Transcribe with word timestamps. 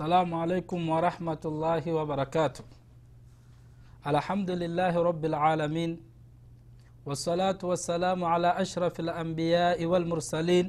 السلام 0.00 0.34
عليكم 0.34 0.80
ورحمة 0.88 1.42
الله 1.44 1.84
وبركاته. 1.92 2.64
الحمد 4.06 4.50
لله 4.50 4.94
رب 4.96 5.24
العالمين 5.24 6.00
والصلاة 7.06 7.60
والسلام 7.62 8.24
على 8.24 8.48
أشرف 8.64 9.00
الأنبياء 9.00 9.84
والمرسلين 9.84 10.66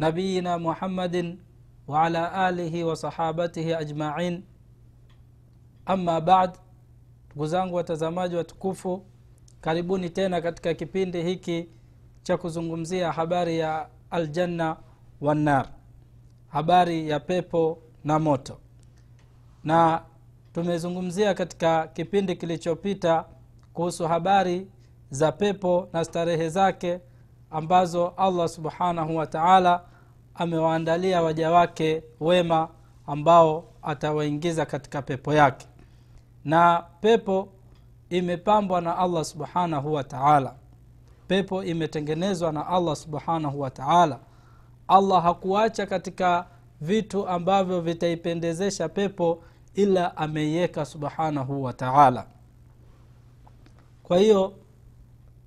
نبينا 0.00 0.56
محمد 0.56 1.16
وعلى 1.90 2.22
آله 2.48 2.74
وصحابته 2.84 3.66
أجمعين. 3.80 4.34
أما 5.90 6.18
بعد 6.18 6.52
ndugu 7.34 7.46
zangu 7.46 7.74
watazamaji 7.74 8.36
watukufu 8.36 9.06
karibuni 9.60 10.10
tena 10.10 10.40
katika 10.40 10.74
kipindi 10.74 11.22
hiki 11.22 11.68
cha 12.22 12.36
kuzungumzia 12.36 13.12
habari 13.12 13.58
ya 13.58 13.88
aljanna 14.10 14.76
wannar 15.20 15.68
habari 16.48 17.08
ya 17.08 17.20
pepo 17.20 17.82
na 18.04 18.18
moto. 18.18 18.58
Na 19.64 20.02
tumezungumzia 20.52 21.34
katika 21.34 21.86
kipindi 21.86 22.36
kilichopita 22.36 23.24
kuhusu 23.72 24.08
habari 24.08 24.66
za 25.10 25.32
pepo 25.32 25.88
na 25.92 26.04
starehe 26.04 26.48
zake 26.48 27.00
ambazo 27.50 28.08
allah 28.16 28.48
subhanahu 28.48 29.16
wa 29.16 29.26
taala 29.26 29.84
amewaandalia 30.34 31.22
waja 31.22 31.50
wake 31.50 32.02
wema 32.20 32.68
ambao 33.06 33.64
atawaingiza 33.82 34.66
katika 34.66 35.02
pepo 35.02 35.34
yake. 35.34 35.66
Na 36.44 36.84
pepo 37.00 37.48
imepambwa 38.10 38.80
na 38.80 38.98
allah 38.98 39.24
subhanahu 39.24 39.92
wa 39.92 40.04
taala. 40.04 40.54
Pepo 41.28 41.64
imetengenezwa 41.64 42.52
na 42.52 42.66
allah 42.66 42.96
subhanahu 42.96 43.60
wa 43.60 43.70
taala. 43.70 44.18
Allah 44.88 45.22
hakuacha 45.22 45.86
katika 45.86 46.46
vitu 46.82 47.28
ambavyo 47.28 47.80
vitaipendezesha 47.80 48.88
pepo 48.88 49.42
ila 49.74 50.16
ameiweka 50.16 50.84
subhanahu 50.84 51.62
wa 51.62 51.72
taala. 51.72 52.26
Kwa 54.02 54.18
hiyo 54.18 54.52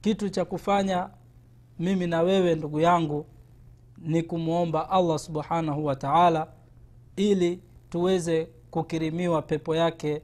kitu 0.01 0.29
cha 0.29 0.45
kufanya 0.45 1.09
mimi 1.79 2.07
na 2.07 2.21
wewe 2.21 2.55
ndugu 2.55 2.79
yangu 2.79 3.25
ni 3.97 4.23
kumwomba 4.23 4.89
allah 4.89 5.19
subhanahu 5.19 5.85
wa 5.85 5.95
taala 5.95 6.47
ili 7.15 7.59
tuweze 7.89 8.47
kukirimiwa 8.71 9.41
pepo 9.41 9.75
yake 9.75 10.21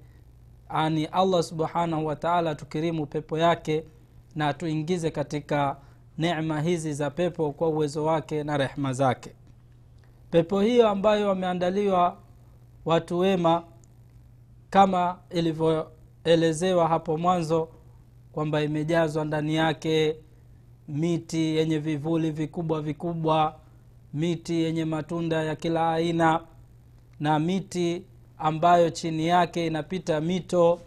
ani 0.70 1.06
allah 1.06 1.44
subhanahu 1.44 2.06
wataala 2.06 2.56
tukirimu 2.56 3.06
pepo 3.06 3.38
yake 3.38 3.84
na 4.36 4.54
tuingize 4.54 5.12
katika 5.12 5.78
nema 6.18 6.62
hizi 6.62 6.94
za 6.94 7.10
pepo 7.10 7.52
kwa 7.52 7.68
uwezo 7.70 8.06
wake 8.06 8.44
na 8.44 8.58
rehma 8.58 8.94
zake 8.94 9.32
pepo 10.32 10.62
hiyo 10.62 10.90
ambayo 10.90 11.28
wameandaliwa 11.30 12.18
watu 12.86 13.20
wema 13.20 13.64
kama 14.70 15.18
ilivyoelezewa 15.30 16.88
hapo 16.88 17.18
mwanzo 17.18 17.70
kwamba 18.32 18.62
imejazwa 18.62 19.26
ndani 19.26 19.56
yake 19.56 20.16
miti 20.88 21.56
yenye 21.58 21.78
vivuli 21.80 22.32
vikubwa 22.32 22.82
vikubwa 22.82 23.56
miti 24.14 24.54
yenye 24.62 24.86
matunda 24.86 25.44
ya 25.44 25.56
kila 25.56 25.94
aina 25.94 26.42
na 27.20 27.40
miti 27.40 28.04
ambayo 28.38 28.90
chini 28.90 29.28
yake 29.28 29.68
inapita 29.68 30.22
mito 30.22 30.80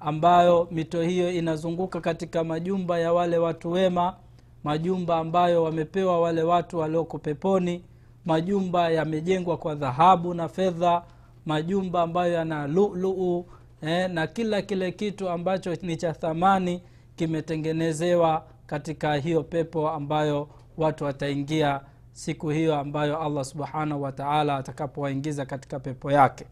ambayo 0.00 0.68
mito 0.70 1.02
hiyo 1.02 1.32
inazunguka 1.32 2.00
katika 2.00 2.44
majumba 2.44 2.98
ya 2.98 3.12
wale 3.12 3.38
watu 3.38 3.70
wema 3.72 4.16
majumba 4.64 5.16
ambayo 5.16 5.62
wamepewa 5.62 6.20
wale 6.20 6.42
watu 6.42 6.78
walioko 6.78 7.18
peponi 7.18 7.82
majumba 8.26 8.90
yamejengwa 8.90 9.56
kwa 9.56 9.74
dhahabu 9.74 10.34
na 10.34 10.48
fedha 10.48 11.02
majumba 11.46 12.02
ambayo 12.02 12.32
yana 12.32 12.66
luluu 12.66 13.46
eh, 13.82 14.10
na 14.10 14.26
kila 14.26 14.62
kile 14.62 14.92
kitu 14.92 15.28
ambacho 15.28 15.74
ni 15.82 15.96
cha 15.96 16.12
thamani 16.12 16.82
kimetengenezewa 17.16 18.44
katika 18.66 19.14
hiyo 19.14 19.42
pepo 19.42 19.90
ambayo 19.90 20.48
watu 20.76 21.04
wataingia 21.04 21.80
siku 22.12 22.48
hiyo 22.50 22.76
ambayo 22.76 23.22
allah 23.22 23.44
subhanahu 23.44 24.02
wataala 24.02 24.56
atakapowaingiza 24.56 25.46
katika 25.46 25.80
pepo 25.80 26.12
yake. 26.12 26.46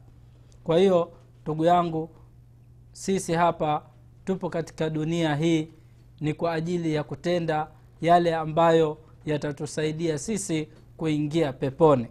Kwa 0.64 0.78
hiyo 0.78 1.12
ndugu 1.42 1.64
yangu 1.64 2.10
sisi 2.92 3.32
hapa 3.32 3.82
tupo 4.24 4.50
katika 4.50 4.90
dunia 4.90 5.34
hii 5.36 5.68
ni 6.20 6.34
kwa 6.34 6.52
ajili 6.52 6.94
ya 6.94 7.04
kutenda 7.04 7.68
yale 8.00 8.34
ambayo 8.34 8.98
yatatusaidia 9.26 10.18
sisi 10.18 10.68
kuingia 10.96 11.52
peponi. 11.52 12.06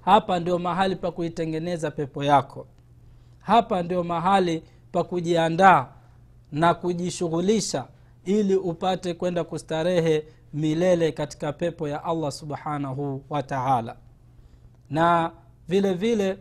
Hapa 0.00 0.40
ndio 0.40 0.58
mahali 0.58 0.96
pa 0.96 1.10
kuitengeneza 1.10 1.90
pepo 1.90 2.24
yako. 2.24 2.66
Hapa 3.40 3.82
ndio 3.82 4.04
mahali 4.04 4.62
pa 4.92 5.04
kujiandaa 5.04 5.88
na 6.52 6.74
kujishughulisha 6.74 7.84
ili 8.24 8.56
upate 8.56 9.14
kwenda 9.14 9.44
kustarehe 9.44 10.24
milele 10.54 11.12
katika 11.12 11.52
pepo 11.52 11.88
ya 11.88 12.04
allah 12.04 12.32
subhanahu 12.32 13.22
wa 13.30 13.42
taala. 13.42 13.96
Na 14.90 15.32
vile 15.68 15.94
vile 15.94 16.38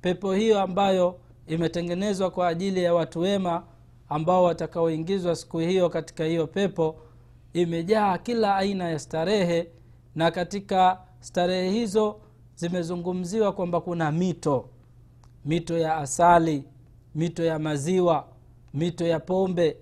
pepo 0.00 0.32
hiyo 0.32 0.60
ambayo 0.60 1.18
imetengenezwa 1.46 2.30
kwa 2.30 2.48
ajili 2.48 2.82
ya 2.84 2.94
watu 2.94 3.20
wema 3.20 3.62
ambao 4.08 4.44
watakaoingizwa 4.44 5.36
siku 5.36 5.58
hiyo 5.58 5.88
katika 5.88 6.24
hiyo 6.24 6.46
pepo 6.46 6.96
imejaa 7.52 8.18
kila 8.18 8.56
aina 8.56 8.88
ya 8.88 8.98
starehe 8.98 9.68
na 10.14 10.30
katika 10.30 10.98
starehe 11.20 11.70
hizo 11.70 12.16
zimezungumziwa 12.54 13.52
kwamba 13.52 13.80
kuna 13.80 14.12
mito. 14.12 14.68
Mito 15.44 15.78
ya 15.78 15.96
asali 15.96 16.64
mito 17.14 17.44
ya 17.44 17.58
maziwa 17.58 18.26
mito 18.74 19.06
ya 19.06 19.20
pombe 19.20 19.76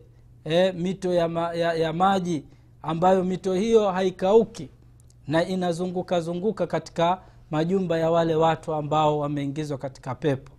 e, 0.45 0.73
mito 0.73 1.15
ya, 1.15 1.29
ma, 1.29 1.55
ya, 1.55 1.73
ya 1.75 1.93
maji 1.93 2.45
ambayo 2.83 3.25
mito 3.25 3.55
hiyo 3.55 3.91
haikauki 3.91 4.69
na 5.27 5.45
inazunguka 5.47 6.21
zunguka 6.21 6.67
katika 6.67 7.21
majumba 7.51 7.99
ya 7.99 8.11
wale 8.11 8.35
watu 8.35 8.75
ambao 8.75 9.19
wameingizwa 9.19 9.79
katika 9.79 10.15
pepo. 10.15 10.53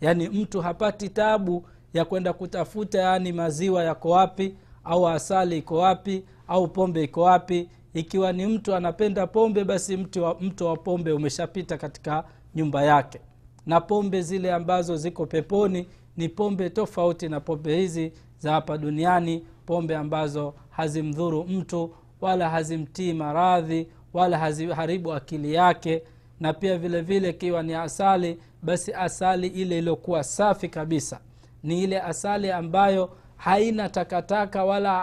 Yaani 0.00 0.28
mtu 0.28 0.60
hapati 0.60 1.08
tabu 1.08 1.64
ya 1.94 2.04
kwenda 2.04 2.32
kutafuta 2.32 2.98
yaani 2.98 3.32
maziwa 3.32 3.84
yako 3.84 4.10
wapi 4.10 4.54
au 4.84 5.08
asali 5.08 5.58
iko 5.58 5.76
wapi 5.78 6.24
au 6.48 6.68
pombe 6.68 7.04
iko 7.04 7.22
wapi 7.22 7.68
ikiwa 7.96 8.32
ni 8.32 8.46
mtu 8.46 8.74
anapenda 8.74 9.26
pombe 9.26 9.64
basi 9.64 9.96
mtu 9.96 10.22
wa, 10.22 10.36
wa 10.60 10.76
pombe 10.76 11.12
umeshapita 11.12 11.78
katika 11.78 12.24
nyumba 12.54 12.82
yake. 12.82 13.20
Na 13.66 13.80
pombe 13.80 14.22
zile 14.22 14.52
ambazo 14.52 14.96
ziko 14.96 15.26
peponi 15.26 15.86
ni 16.16 16.28
pombe 16.28 16.70
tofauti 16.70 17.28
na 17.28 17.40
pombe 17.40 17.76
hizi 17.76 18.12
za 18.38 18.52
hapa 18.52 18.78
duniani 18.78 19.44
pombe 19.66 19.96
ambazo 19.96 20.54
hazimdhuru 20.70 21.44
mtu 21.44 21.94
wala 22.20 22.50
hazimtii 22.50 23.12
maradhi 23.12 23.88
wala 24.12 24.38
haziharibu 24.38 25.12
akili 25.12 25.54
yake. 25.54 26.02
Na 26.40 26.52
pia 26.52 26.78
vile 26.78 27.00
vile 27.00 27.28
ikiwa 27.30 27.62
ni 27.62 27.74
asali 27.74 28.38
basi 28.62 28.92
asali 28.94 29.46
ile 29.46 29.78
iliyokuwa 29.78 30.24
safi 30.24 30.68
kabisa 30.68 31.20
ni 31.62 31.82
ile 31.82 32.00
asali 32.00 32.50
ambayo 32.50 33.10
haina 33.36 33.88
takataka 33.88 34.64
wala 34.64 35.02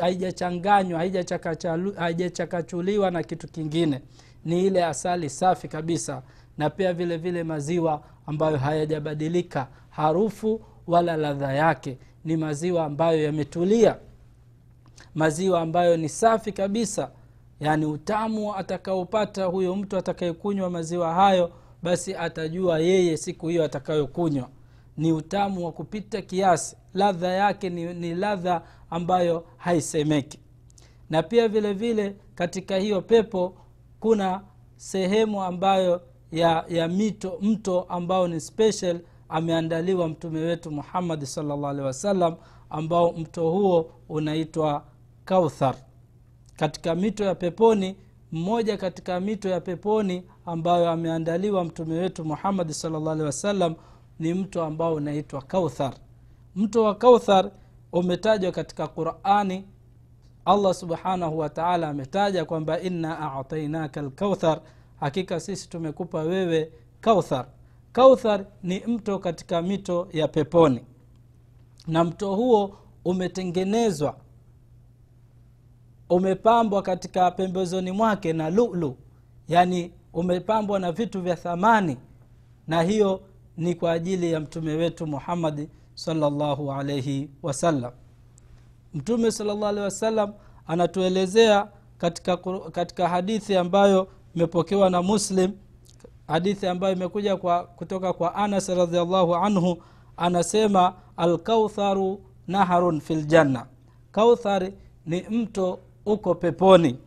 haijachanganywa 0.00 1.00
haijachakachuliwa 1.96 3.10
na 3.10 3.22
kitu 3.22 3.48
kingine. 3.48 4.00
Ni 4.44 4.66
ile 4.66 4.84
asali 4.84 5.30
safi 5.30 5.68
kabisa 5.68 6.22
na 6.58 6.70
pia 6.70 6.92
vile 6.92 7.16
vile 7.16 7.44
maziwa 7.44 8.02
ambayo 8.26 8.56
hayajabadilika 8.56 9.66
harufu 9.90 10.60
wala 10.86 11.16
ladha 11.16 11.52
yake. 11.52 11.98
Ni 12.24 12.36
maziwa 12.36 12.84
ambayo 12.84 13.22
yametulia. 13.24 13.96
Maziwa 15.14 15.60
ambayo 15.60 15.96
ni 15.96 16.08
safi 16.08 16.52
kabisa 16.52 17.10
yaani 17.60 17.86
utamu 17.86 18.54
atakaopata 18.54 19.44
huyo 19.44 19.76
mtu 19.76 19.96
atakayekunywa 19.96 20.70
maziwa 20.70 21.14
hayo 21.14 21.50
basi 21.82 22.14
atajua 22.14 22.78
yeye 22.78 23.16
siku 23.16 23.48
hiyo 23.48 23.64
atakayokunywa 23.64 24.48
ni 24.98 25.12
utamu 25.12 25.64
wa 25.64 25.72
kupita 25.72 26.22
kiasi. 26.22 26.76
Ladha 26.94 27.28
yake 27.28 27.70
ni, 27.70 27.94
ni 27.94 28.14
ladha 28.14 28.62
ambayo 28.90 29.44
haisemeki. 29.56 30.38
Na 31.10 31.22
pia 31.22 31.48
vile 31.48 31.72
vile 31.72 32.16
katika 32.34 32.76
hiyo 32.76 33.02
pepo 33.02 33.54
kuna 34.00 34.40
sehemu 34.76 35.42
ambayo 35.42 36.00
ya, 36.32 36.64
ya 36.68 36.88
mito 36.88 37.38
mto 37.42 37.80
ambao 37.82 38.28
ni 38.28 38.40
special 38.40 39.00
ameandaliwa 39.28 40.08
mtume 40.08 40.40
wetu 40.40 40.70
muhammadi 40.70 41.26
salllah 41.26 41.78
wasallam 41.84 42.34
ambao 42.70 43.12
mto 43.12 43.50
huo 43.50 43.90
unaitwa 44.08 44.84
kauthar. 45.24 45.74
Katika 46.56 46.94
mito 46.94 47.24
ya 47.24 47.34
peponi 47.34 47.96
mmoja 48.32 48.76
katika 48.76 49.20
mito 49.20 49.48
ya 49.48 49.60
peponi 49.60 50.22
ambayo 50.46 50.90
ameandaliwa 50.90 51.64
mtume 51.64 51.94
wetu 51.98 52.24
muhammadi 52.24 52.74
salllah 52.74 53.20
wasallam 53.20 53.74
ni 54.18 54.34
mto 54.34 54.64
ambao 54.64 54.94
unaitwa 54.94 55.42
kauthar. 55.42 55.94
Mto 56.56 56.84
wa 56.84 56.94
kauthar 56.94 57.50
umetajwa 57.92 58.52
katika 58.52 58.86
qurani. 58.88 59.64
Allah 60.44 60.74
subhanahu 60.74 61.38
wataala 61.38 61.88
ametaja 61.88 62.44
kwamba 62.44 62.80
inna 62.80 63.32
atainaka 63.32 64.02
lkauthar 64.02 64.60
hakika 65.00 65.40
sisi 65.40 65.68
tumekupa 65.68 66.22
wewe 66.22 66.72
kauthar. 67.00 67.46
Kauthar 67.92 68.44
ni 68.62 68.80
mto 68.86 69.18
katika 69.18 69.62
mito 69.62 70.08
ya 70.12 70.28
peponi. 70.28 70.80
Na 71.86 72.04
mto 72.04 72.34
huo 72.34 72.76
umetengenezwa 73.04 74.16
umepambwa 76.10 76.82
katika 76.82 77.30
pembezoni 77.30 77.90
mwake 77.92 78.32
na 78.32 78.50
lulu. 78.50 78.96
Yaani 79.48 79.92
umepambwa 80.12 80.78
na 80.78 80.92
vitu 80.92 81.20
vya 81.22 81.36
thamani. 81.36 81.96
Na 82.66 82.82
hiyo 82.82 83.20
ni 83.58 83.74
kwa 83.74 83.92
ajili 83.92 84.32
ya 84.32 84.40
mtume 84.40 84.72
wetu 84.74 85.06
muhammadi 85.06 85.68
salllahu 85.94 86.72
alaihi 86.72 87.30
wasallam. 87.42 87.92
Mtume 88.94 89.30
salllahu 89.32 89.66
alehi 89.66 89.84
wasallam 89.84 90.32
anatuelezea 90.66 91.68
katika, 91.98 92.36
katika 92.72 93.08
hadithi 93.08 93.56
ambayo 93.56 94.08
imepokewa 94.34 94.90
na 94.90 95.02
muslim 95.02 95.52
hadithi 96.26 96.66
ambayo 96.66 96.92
imekuja 96.94 97.36
kwa, 97.36 97.64
kutoka 97.64 98.12
kwa 98.12 98.34
anas 98.34 98.68
radiallahu 98.68 99.34
anhu 99.34 99.82
anasema 100.16 100.94
alkautharu 101.16 102.20
naharun 102.46 103.00
fi 103.00 103.14
ljanna 103.14 103.66
kauthar 104.12 104.70
ni 105.06 105.20
mto 105.30 105.78
uko 106.06 106.34
peponi. 106.34 106.98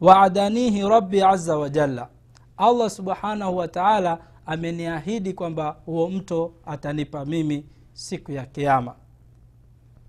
Waadanihi 0.00 0.88
rabbi 0.88 1.22
aza 1.22 1.58
wajalla 1.58 2.08
allah 2.56 2.90
subhanahu 2.90 3.56
wa 3.56 3.68
taala 3.68 4.18
ameniahidi 4.46 5.32
kwamba 5.32 5.76
huo 5.86 6.08
mto 6.10 6.52
atanipa 6.66 7.24
mimi 7.24 7.66
siku 7.92 8.32
ya 8.32 8.46
kiama 8.46 8.94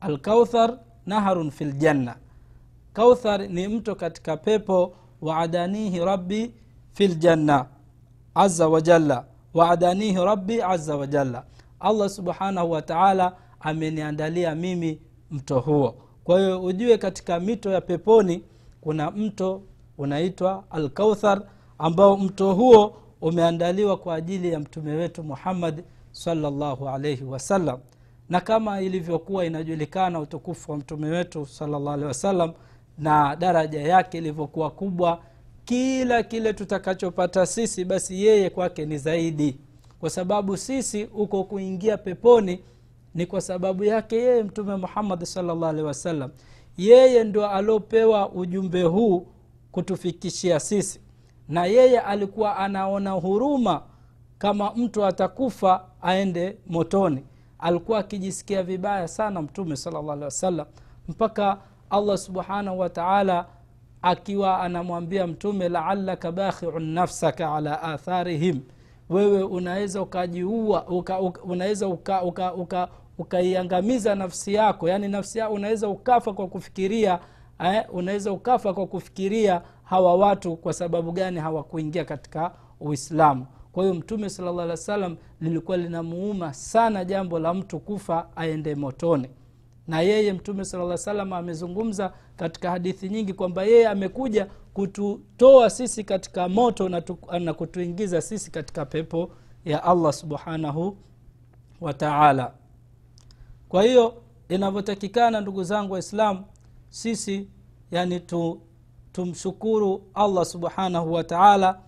alkauthar 0.01 0.77
naharun 1.05 1.51
fi 1.51 1.65
ljanna 1.65 2.15
kauthar 2.93 3.49
ni 3.49 3.67
mto 3.67 3.95
katika 3.95 4.37
pepo 4.37 4.95
waadanihi 5.21 5.99
rabbi 6.05 6.51
fi 6.93 7.07
ljanna 7.07 7.65
aza 8.35 8.67
wajalla 8.67 9.25
waadanihi 9.53 10.25
rabbi 10.25 10.61
aza 10.61 10.95
wajalla 10.97 11.43
allah 11.79 12.09
subhanahu 12.09 12.71
wa 12.71 12.81
taala 12.81 13.35
ameniandalia 13.59 14.55
mimi 14.55 14.99
mto 15.31 15.59
huo. 15.59 15.95
Kwa 16.23 16.39
hiyo 16.39 16.63
ujue 16.63 16.97
katika 16.97 17.39
mito 17.39 17.69
ya 17.71 17.81
peponi 17.81 18.43
kuna 18.81 19.11
mto 19.11 19.61
unaitwa 19.97 20.63
alkauthar 20.69 21.41
ambao 21.77 22.17
mto 22.17 22.53
huo 22.53 22.95
umeandaliwa 23.21 23.97
kwa 23.97 24.15
ajili 24.15 24.51
ya 24.51 24.59
mtume 24.59 24.91
wetu 24.91 25.23
muhammadi 25.23 25.83
salllahu 26.11 26.89
alaihi 26.89 27.23
wasallam 27.23 27.79
na 28.29 28.41
kama 28.41 28.81
ilivyokuwa 28.81 29.45
inajulikana 29.45 30.19
utukufu 30.19 30.71
wa 30.71 30.77
mtume 30.77 31.07
wetu 31.09 31.45
salllah 31.45 31.93
alehi 31.93 32.07
wasallam 32.07 32.53
na 32.97 33.35
daraja 33.35 33.81
yake 33.81 34.17
ilivyokuwa 34.17 34.71
kubwa 34.71 35.21
kila 35.65 36.23
kile 36.23 36.53
tutakachopata 36.53 37.45
sisi 37.45 37.85
basi 37.85 38.25
yeye 38.25 38.49
kwake 38.49 38.85
ni 38.85 38.97
zaidi. 38.97 39.57
Kwa 39.99 40.09
sababu 40.09 40.57
sisi 40.57 41.03
uko 41.03 41.43
kuingia 41.43 41.97
peponi 41.97 42.59
ni 43.15 43.25
kwa 43.25 43.41
sababu 43.41 43.83
yake 43.83 44.15
yeye 44.15 44.43
mtume 44.43 44.75
muhammadi 44.75 45.25
salllah 45.25 45.69
alehi 45.69 45.87
wasallam 45.87 46.31
yeye 46.77 47.23
ndo 47.23 47.47
aliopewa 47.47 48.29
ujumbe 48.31 48.83
huu 48.83 49.27
kutufikishia 49.71 50.59
sisi 50.59 50.99
na 51.49 51.65
yeye 51.65 51.99
alikuwa 51.99 52.57
anaona 52.57 53.11
huruma 53.11 53.81
kama 54.37 54.71
mtu 54.75 55.05
atakufa 55.05 55.85
aende 56.01 56.57
motoni. 56.67 57.23
Alikuwa 57.59 57.99
akijisikia 57.99 58.63
vibaya 58.63 59.07
sana 59.07 59.41
mtume 59.41 59.75
salllah 59.75 60.09
alehi 60.09 60.23
wasallam 60.23 60.65
mpaka 61.07 61.57
allah 61.89 62.17
subhanahu 62.17 62.79
wataala 62.79 63.45
akiwa 64.01 64.59
anamwambia 64.61 65.27
mtume 65.27 65.69
laalaka 65.69 66.31
bakhiun 66.31 66.83
nafsaka 66.83 67.55
ala 67.55 67.81
atharihim. 67.81 68.61
Wewe 69.09 69.43
unaweza 69.43 70.01
ukajiua 70.01 70.87
uka, 70.87 71.19
unaweza 71.21 71.87
ukaiangamiza 71.87 72.53
uka, 72.53 72.53
uka, 72.53 72.87
uka 73.17 74.15
nafsi 74.15 74.53
yako. 74.53 74.89
Yaani 74.89 75.07
nafsi 75.07 75.39
yako 75.39 75.53
unaweza 75.53 75.89
ukafa 75.89 76.33
kwa 76.33 76.47
kufikiria 76.47 77.19
eh, 77.59 77.83
unaweza 77.91 78.31
ukafa 78.31 78.73
kwa 78.73 78.87
kufikiria 78.87 79.61
hawa 79.93 80.15
watu 80.15 80.55
kwa 80.57 80.73
sababu 80.73 81.11
gani 81.11 81.39
hawakuingia 81.39 82.05
katika 82.05 82.51
uislamu. 82.79 83.45
Kwa 83.71 83.83
hiyo 83.83 83.95
mtume 83.95 84.29
salllah 84.29 84.59
alih 84.59 84.69
wa 84.69 84.77
sallam 84.77 85.17
lilikuwa 85.41 85.77
linamuuma 85.77 86.53
sana 86.53 87.05
jambo 87.05 87.39
la 87.39 87.53
mtu 87.53 87.79
kufa 87.79 88.27
aende 88.35 88.75
motoni. 88.75 89.29
Na 89.87 90.01
yeye 90.01 90.33
mtume 90.33 90.65
sala 90.65 90.97
salam 90.97 91.33
amezungumza 91.33 92.13
katika 92.35 92.71
hadithi 92.71 93.09
nyingi 93.09 93.33
kwamba 93.33 93.63
yeye 93.63 93.87
amekuja 93.87 94.47
kututoa 94.73 95.69
sisi 95.69 96.03
katika 96.03 96.49
moto 96.49 96.89
na, 96.89 97.01
tu, 97.01 97.17
na 97.39 97.53
kutuingiza 97.53 98.21
sisi 98.21 98.51
katika 98.51 98.85
pepo 98.85 99.31
ya 99.65 99.83
allah 99.83 100.13
subhanahu 100.13 100.97
wa 101.81 101.93
taala. 101.93 102.53
Kwa 103.69 103.83
hiyo 103.83 104.13
inavyotakikana 104.49 105.41
ndugu 105.41 105.63
zangu 105.63 105.93
waislamu 105.93 106.45
sisi 106.89 107.47
yani 107.91 108.19
tu, 108.19 108.61
tumshukuru 109.13 110.03
allah 110.13 110.45
subhanahu 110.45 111.13
wa 111.13 111.23
taala 111.23 111.79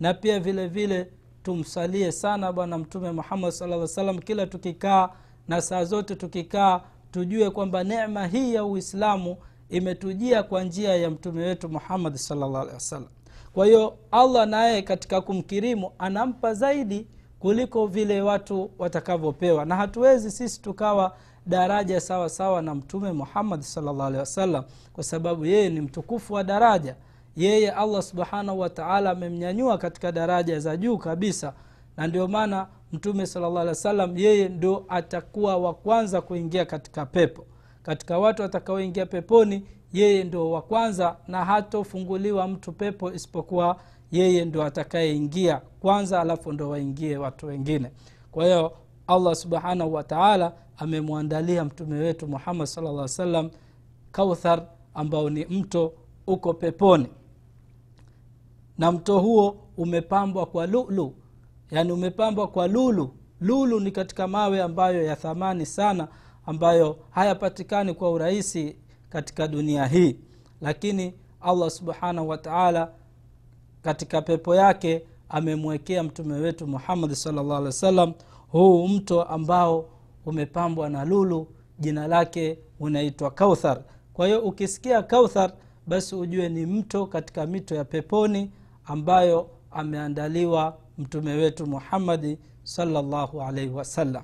na 0.00 0.14
pia 0.14 0.40
vile 0.40 0.66
vile 0.68 1.10
tumsalie 1.42 2.12
sana 2.12 2.52
bwana 2.52 2.78
mtume 2.78 3.10
muhammad 3.12 3.50
saa 3.50 3.86
salam 3.86 4.18
kila 4.18 4.46
tukikaa 4.46 5.08
na 5.48 5.60
saa 5.60 5.84
zote 5.84 6.14
tukikaa 6.16 6.80
tujue 7.10 7.50
kwamba 7.50 7.84
nema 7.84 8.26
hii 8.26 8.54
ya 8.54 8.64
uislamu 8.64 9.36
imetujia 9.68 10.42
kwa 10.42 10.64
njia 10.64 10.96
ya 10.96 11.10
mtume 11.10 11.42
wetu 11.42 11.68
muhammadi 11.68 12.18
salllah 12.18 12.60
alehi 12.60 12.74
wasallam. 12.74 13.08
Kwa 13.52 13.66
hiyo 13.66 13.96
allah 14.10 14.46
naye 14.48 14.82
katika 14.82 15.20
kumkirimu 15.20 15.90
anampa 15.98 16.54
zaidi 16.54 17.06
kuliko 17.38 17.86
vile 17.86 18.22
watu 18.22 18.70
watakavyopewa. 18.78 19.64
Na 19.64 19.76
hatuwezi 19.76 20.30
sisi 20.30 20.62
tukawa 20.62 21.16
daraja 21.46 22.00
sawa 22.00 22.28
sawa 22.28 22.62
na 22.62 22.74
mtume 22.74 23.12
muhammad 23.12 23.60
salllah 23.60 24.06
alehi 24.06 24.20
wasallam 24.20 24.64
kwa 24.92 25.04
sababu 25.04 25.46
yeye 25.46 25.68
ni 25.70 25.80
mtukufu 25.80 26.34
wa 26.34 26.44
daraja. 26.44 26.96
Yeye 27.36 27.70
allah 27.70 28.02
subhanahu 28.02 28.60
wataala 28.60 29.10
amemnyanyua 29.10 29.78
katika 29.78 30.12
daraja 30.12 30.60
za 30.60 30.76
juu 30.76 30.98
kabisa 30.98 31.52
na 31.96 32.06
ndio 32.06 32.28
maana 32.28 32.66
mtume 32.92 33.26
salllah 33.26 33.62
alih 33.62 33.98
wa 34.00 34.10
yeye 34.20 34.48
ndo 34.48 34.84
atakuwa 34.88 35.56
wa 35.56 35.74
kwanza 35.74 36.20
kuingia 36.20 36.64
katika 36.64 37.06
pepo. 37.06 37.44
Katika 37.82 38.18
watu 38.18 38.42
watakaoingia 38.42 39.06
peponi 39.06 39.66
yeye 39.92 40.24
ndo 40.24 40.50
wa 40.50 40.62
kwanza 40.62 41.16
na 41.28 41.44
hatofunguliwa 41.44 42.48
mtu 42.48 42.72
pepo 42.72 43.12
isipokuwa 43.12 43.76
yeye 44.12 44.44
ndo 44.44 44.62
atakayeingia 44.62 45.60
kwanza 45.80 46.20
alafu 46.20 46.52
ndo 46.52 46.68
waingie 46.70 47.16
watu 47.16 47.46
wengine. 47.46 47.90
Kwa 48.32 48.44
hiyo 48.44 48.72
allah 49.06 49.34
subhanahu 49.34 49.94
wataala 49.94 50.52
amemwandalia 50.78 51.64
mtume 51.64 51.98
wetu 51.98 52.26
muhammad 52.26 52.66
sala 52.66 52.92
llah 52.92 53.08
salam 53.08 53.50
kauthar 54.12 54.66
ambao 54.94 55.30
ni 55.30 55.44
mto 55.44 55.92
uko 56.26 56.54
peponi. 56.54 57.06
Na 58.78 58.92
mto 58.92 59.18
huo 59.20 59.56
umepambwa 59.76 60.46
kwa 60.46 60.66
lulu 60.66 61.14
yaani 61.70 61.92
umepambwa 61.92 62.48
kwa 62.48 62.68
lulu. 62.68 63.10
Lulu 63.40 63.80
ni 63.80 63.90
katika 63.90 64.28
mawe 64.28 64.62
ambayo 64.62 65.02
ya 65.02 65.16
thamani 65.16 65.66
sana 65.66 66.08
ambayo 66.46 66.96
hayapatikani 67.10 67.94
kwa 67.94 68.10
urahisi 68.10 68.76
katika 69.10 69.48
dunia 69.48 69.86
hii. 69.86 70.16
Lakini 70.60 71.14
allah 71.40 71.70
subhanahu 71.70 72.28
wataala 72.28 72.90
katika 73.82 74.22
pepo 74.22 74.54
yake 74.54 75.02
amemwekea 75.28 76.02
mtume 76.02 76.34
wetu 76.34 76.66
muhammadi 76.66 77.16
salllah 77.16 77.56
alih 77.56 77.66
wa 77.66 77.72
sallam 77.72 78.12
huu 78.48 78.88
mto 78.88 79.22
ambao 79.22 79.88
umepambwa 80.26 80.88
na 80.90 81.04
lulu 81.04 81.46
jina 81.78 82.06
lake 82.06 82.58
unaitwa 82.80 83.30
kauthar. 83.30 83.80
Kwa 84.12 84.26
hiyo 84.26 84.40
ukisikia 84.40 85.02
kauthar 85.02 85.52
basi 85.86 86.14
ujue 86.14 86.48
ni 86.48 86.66
mto 86.66 87.06
katika 87.06 87.46
mito 87.46 87.74
ya 87.74 87.84
peponi 87.84 88.50
ambayo 88.84 89.50
ameandaliwa 89.70 90.78
mtume 90.98 91.32
wetu 91.32 91.66
muhammadi 91.66 92.38
salllahu 92.62 93.42
alaihi 93.42 93.70
wasallam. 93.72 94.22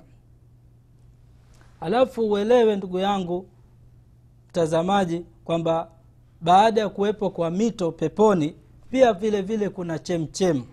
Alafu 1.81 2.31
uelewe 2.31 2.75
ndugu 2.75 2.99
yangu 2.99 3.45
mtazamaji 4.49 5.25
kwamba 5.45 5.89
baada 6.41 6.81
ya 6.81 6.89
kuwepo 6.89 7.29
kwa 7.29 7.51
mito 7.51 7.91
peponi 7.91 8.55
pia 8.91 9.13
vile 9.13 9.41
vile 9.41 9.69
kuna 9.69 9.99
chemchemu 9.99 10.63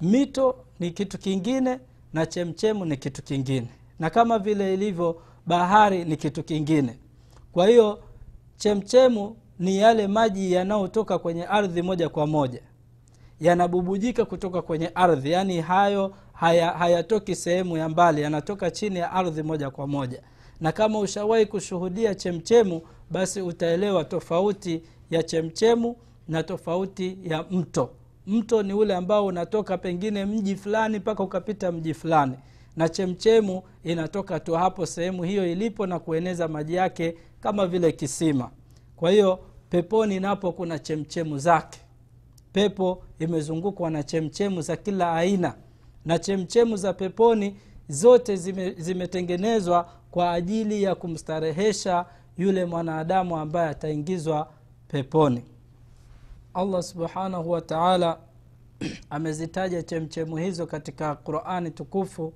mito 0.00 0.56
ni 0.80 0.90
kitu 0.90 1.18
kingine 1.18 1.78
na 2.12 2.26
chemchemu 2.26 2.84
ni 2.84 2.96
kitu 2.96 3.22
kingine 3.22 3.68
na 3.98 4.10
kama 4.10 4.38
vile 4.38 4.74
ilivyo 4.74 5.22
bahari 5.46 6.04
ni 6.04 6.16
kitu 6.16 6.42
kingine. 6.42 6.98
Kwa 7.52 7.66
hiyo 7.68 7.98
chemchemu 8.56 9.36
ni 9.58 9.78
yale 9.78 10.06
maji 10.06 10.52
yanayotoka 10.52 11.18
kwenye 11.18 11.44
ardhi 11.46 11.82
moja 11.82 12.08
kwa 12.08 12.26
moja. 12.26 12.60
Yanabubujika 13.40 14.24
kutoka 14.24 14.62
kwenye 14.62 14.90
ardhi 14.94 15.30
yaani 15.30 15.60
hayo 15.60 16.14
hayatoki 16.78 17.32
haya 17.32 17.36
sehemu 17.36 17.76
ya 17.76 17.88
mbali 17.88 18.22
yanatoka 18.22 18.70
chini 18.70 18.98
ya 18.98 19.12
ardhi 19.12 19.42
moja 19.42 19.70
kwa 19.70 19.86
moja. 19.86 20.22
Na 20.60 20.72
kama 20.72 20.98
ushawahi 20.98 21.46
kushuhudia 21.46 22.14
chemchemu 22.14 22.82
basi 23.10 23.40
utaelewa 23.40 24.04
tofauti 24.04 24.82
ya 25.10 25.22
chemchemu 25.22 25.96
na 26.28 26.42
tofauti 26.42 27.18
ya 27.24 27.44
mto. 27.50 27.90
Mto 28.26 28.62
ni 28.62 28.72
ule 28.72 28.94
ambao 28.96 29.26
unatoka 29.26 29.78
pengine 29.78 30.24
mji 30.24 30.56
fulani 30.56 30.98
mpaka 30.98 31.22
ukapita 31.22 31.72
mji 31.72 31.94
fulani 31.94 32.34
na 32.76 32.88
chemchemu 32.88 33.62
inatoka 33.84 34.40
tu 34.40 34.54
hapo 34.54 34.86
sehemu 34.86 35.22
hiyo 35.22 35.52
ilipo 35.52 35.86
na 35.86 35.98
kueneza 35.98 36.48
maji 36.48 36.74
yake 36.74 37.14
kama 37.40 37.66
vile 37.66 37.92
kisima. 37.92 38.50
Kwa 38.96 39.10
hiyo 39.10 39.38
peponi 39.70 40.20
napo 40.20 40.52
kuna 40.52 40.78
chemchemu 40.78 41.38
zake. 41.38 41.80
Pepo 42.52 43.02
imezungukwa 43.18 43.90
na 43.90 44.02
chemchemu 44.02 44.60
za 44.62 44.76
kila 44.76 45.12
aina. 45.12 45.54
Na 46.04 46.18
chemchemu 46.18 46.76
za 46.76 46.92
peponi 46.92 47.56
zote 47.88 48.36
zime, 48.36 48.70
zimetengenezwa 48.70 49.88
kwa 50.10 50.32
ajili 50.32 50.82
ya 50.82 50.94
kumstarehesha 50.94 52.04
yule 52.38 52.64
mwanadamu 52.64 53.36
ambaye 53.36 53.68
ataingizwa 53.68 54.48
peponi. 54.88 55.42
Allah 56.54 56.82
subhanahu 56.82 57.50
wataala 57.50 58.18
amezitaja 59.10 59.82
chemchemu 59.82 60.36
hizo 60.36 60.66
katika 60.66 61.14
qurani 61.14 61.70
tukufu 61.70 62.32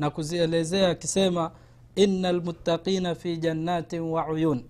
na 0.00 0.10
kuzielezea 0.10 0.88
akisema 0.88 1.50
ina 1.94 2.32
lmuttaqina 2.32 3.14
fi 3.14 3.36
jannatin 3.36 4.00
wa 4.00 4.26
uyun. 4.28 4.64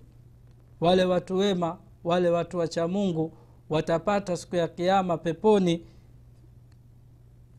Wale 0.81 1.05
watu 1.05 1.37
wema 1.37 1.77
wale 2.03 2.29
watu 2.29 2.57
wacha 2.57 2.87
mungu 2.87 3.33
watapata 3.69 4.37
siku 4.37 4.55
ya 4.55 4.67
kiama 4.67 5.17
peponi 5.17 5.85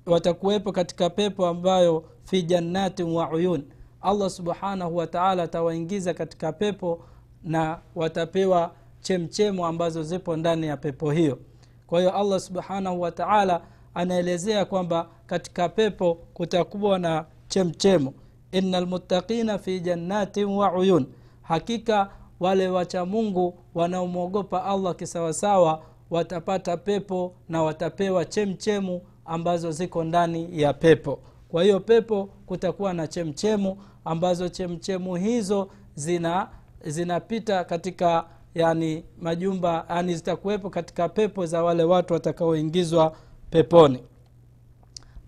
watakuwepo 0.07 0.73
katika 0.73 1.11
pepo 1.11 1.47
ambayo 1.47 2.05
fi 2.25 2.43
jannatin 2.43 3.07
wa 3.07 3.31
uyun. 3.31 3.65
Allah 4.01 4.31
subhanahu 4.31 4.97
wataala 4.97 5.43
atawaingiza 5.43 6.15
katika 6.15 6.53
pepo 6.53 7.05
na 7.45 7.79
watapewa 7.95 8.75
chemchemu 9.01 9.67
ambazo 9.67 10.03
zipo 10.03 10.37
ndani 10.37 10.67
ya 10.67 10.77
pepo 10.77 11.11
hiyo. 11.11 11.39
Kwa 11.87 11.99
hiyo 12.01 12.13
allah 12.17 12.41
subhanahu 12.41 13.01
wataala 13.01 13.63
anaelezea 13.95 14.65
kwamba 14.65 15.09
katika 15.27 15.69
pepo 15.69 16.15
kutakuwa 16.15 16.99
na 16.99 17.25
chemchemu. 17.57 18.13
Ina 18.53 18.81
lmuttaqina 18.81 19.59
fi 19.59 19.81
jannatin 19.81 20.45
wa 20.45 20.73
uyun. 20.73 21.07
Hakika 21.43 22.11
wale 22.41 22.69
wacha 22.69 23.05
mungu 23.05 23.59
wanaomwogopa 23.75 24.65
allah 24.65 24.97
kisawasawa 24.97 25.83
watapata 26.11 26.77
pepo 26.77 27.35
na 27.49 27.63
watapewa 27.63 28.25
chemchemu 28.25 29.01
ambazo 29.25 29.71
ziko 29.71 30.05
ndani 30.05 30.61
ya 30.63 30.73
pepo. 30.73 31.19
Kwa 31.49 31.63
hiyo 31.63 31.81
pepo 31.81 32.29
kutakuwa 32.47 32.93
na 32.95 33.07
chemchemu 33.07 33.77
ambazo 34.05 34.49
chemchemu 34.49 35.15
hizo 35.17 35.69
zina 35.95 36.49
zinapita 36.85 37.65
katika 37.65 38.25
yani 38.55 39.05
majumba 39.21 39.87
yani 39.89 40.15
zitakuwepo 40.15 40.71
katika 40.71 41.09
pepo 41.09 41.47
za 41.47 41.63
wale 41.65 41.85
watu 41.85 42.15
watakaoingizwa 42.15 43.17
peponi. 43.51 44.03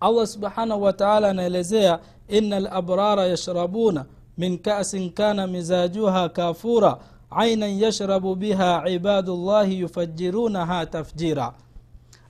Allah 0.01 0.27
subhanahu 0.27 0.83
wataala 0.83 1.31
anaelezea 1.31 1.99
ina 2.29 2.61
labrara 2.61 3.27
yashrabuna 3.27 4.05
min 4.39 4.59
kasin 4.59 5.11
kana 5.11 5.47
mizajuha 5.47 6.29
kafura 6.29 6.99
ainan 7.31 7.79
yashrabu 7.81 8.35
biha 8.37 8.89
ibadullahi 8.89 9.79
yufajirunaha 9.81 10.87
tafjira. 10.87 11.53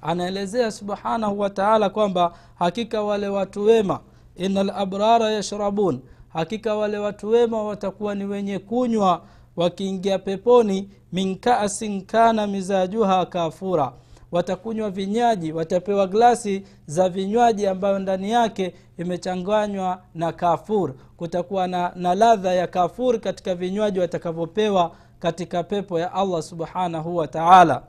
Anaelezea 0.02 0.70
subhanahu 0.70 1.40
wataala 1.40 1.88
kwamba 1.90 2.32
hakika 2.58 3.02
wale 3.02 3.28
watu 3.28 3.64
wema 3.64 4.00
ina 4.36 4.62
labrara 4.62 5.30
yashrabun 5.30 6.00
hakika 6.28 6.74
wale 6.74 6.98
watu 6.98 7.28
wema 7.28 7.62
watakuwa 7.62 8.14
ni 8.14 8.24
wenye 8.24 8.58
kunywa 8.58 9.22
wakiingia 9.56 10.18
peponi 10.18 10.88
min 11.12 11.36
kasin 11.38 12.02
kana 12.06 12.46
mizajuha 12.46 13.26
kafura 13.26 13.92
watakunywa 14.34 14.90
vinywaji 14.90 15.52
watapewa 15.52 16.06
glasi 16.06 16.62
za 16.86 17.08
vinywaji 17.08 17.66
ambayo 17.66 17.98
ndani 17.98 18.30
yake 18.30 18.74
imechanganywa 18.98 20.02
na 20.14 20.32
kafur. 20.32 20.94
Kutakuwa 21.16 21.66
na, 21.66 21.92
na 21.96 22.14
ladha 22.14 22.52
ya 22.54 22.66
kafur 22.66 23.20
katika 23.20 23.54
vinywaji 23.54 24.00
watakavyopewa 24.00 24.90
katika 25.18 25.62
pepo 25.62 25.98
ya 26.00 26.12
allah 26.12 26.42
subhanahu 26.42 27.16
wa 27.16 27.26
taala. 27.28 27.82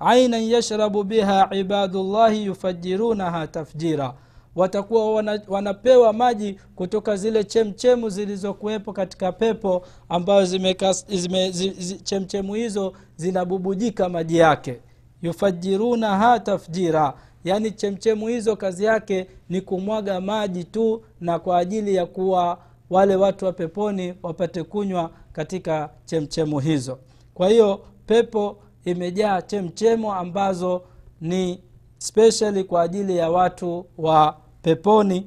Ainan 0.00 0.42
yashrabu 0.42 1.04
biha 1.04 1.48
ibadullahi 1.52 2.44
yufajirunaha 2.44 3.46
tafjira. 3.46 4.14
Watakuwa 4.56 5.14
wana, 5.14 5.40
wanapewa 5.48 6.12
maji 6.12 6.58
kutoka 6.76 7.16
zile 7.16 7.44
chemchemu 7.44 8.08
zilizokuwepo 8.10 8.92
katika 8.92 9.32
pepo 9.32 9.86
ambayo 10.08 10.44
zime, 10.44 10.76
zime, 11.08 11.50
zi, 11.50 11.70
zi, 11.70 12.42
hizo 12.54 12.92
zinabubujika 13.16 14.08
maji 14.08 14.36
yake 14.36 14.80
yufajirunaha 15.22 16.40
tafjira. 16.40 17.14
Yaani 17.44 17.70
chemchemu 17.70 18.28
hizo 18.28 18.56
kazi 18.56 18.84
yake 18.84 19.26
ni 19.48 19.60
kumwaga 19.60 20.20
maji 20.20 20.64
tu 20.64 21.02
na 21.20 21.38
kwa 21.38 21.58
ajili 21.58 21.94
ya 21.94 22.06
kuwa 22.06 22.58
wale 22.90 23.16
watu 23.16 23.44
wa 23.44 23.52
peponi 23.52 24.14
wapate 24.22 24.62
kunywa 24.62 25.10
katika 25.32 25.90
chemchemu 26.04 26.58
hizo. 26.60 26.98
Kwa 27.34 27.48
hiyo 27.48 27.80
pepo 28.06 28.56
imejaa 28.84 29.42
chemchemu 29.42 30.12
ambazo 30.12 30.82
ni 31.20 31.60
specially 31.98 32.64
kwa 32.64 32.82
ajili 32.82 33.16
ya 33.16 33.30
watu 33.30 33.86
wa 33.98 34.36
peponi 34.62 35.26